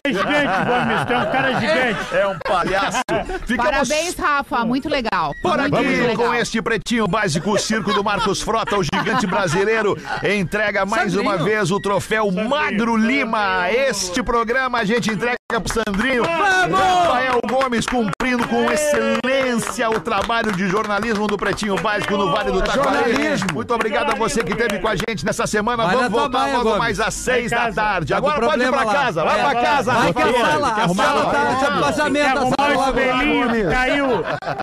[0.05, 1.07] É gigante, Gomes.
[1.07, 2.15] Tu é um cara gigante.
[2.15, 2.99] É um palhaço.
[3.47, 4.65] Ficamos Parabéns, Rafa.
[4.65, 5.35] Muito legal.
[5.43, 6.17] por muito, aqui legal.
[6.27, 11.23] com este pretinho básico, o circo do Marcos Frota, o gigante brasileiro, entrega mais Sandrinho.
[11.31, 13.69] uma vez o troféu Magro Lima.
[13.75, 16.25] Este programa a gente entrega pro Sandrinho.
[16.25, 22.61] Rafael Gomes cumprindo com excelência o trabalho de jornalismo do Pretinho Básico no Vale do
[22.63, 23.13] Taquari.
[23.13, 23.49] Jornalismo.
[23.55, 25.85] Muito obrigado a você que esteve com a gente nessa semana.
[25.85, 26.79] Vai na Vamos voltar baia, logo Gomes.
[26.79, 28.09] mais às seis Vai da tarde.
[28.13, 28.93] Tá Agora pode ir pra lá.
[28.93, 29.25] casa.
[29.25, 30.47] Vai pra casa, Vai que a Rafael.
[30.47, 31.87] sala, a sala tá de.
[31.87, 33.01] A sala Arrumar o logo.
[33.01, 34.07] espelhinho que caiu.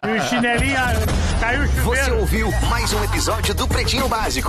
[0.08, 0.80] E o chinelinho
[1.40, 2.06] caiu o chuveiro.
[2.06, 4.38] Você ouviu mais um episódio do Pretinho Básico.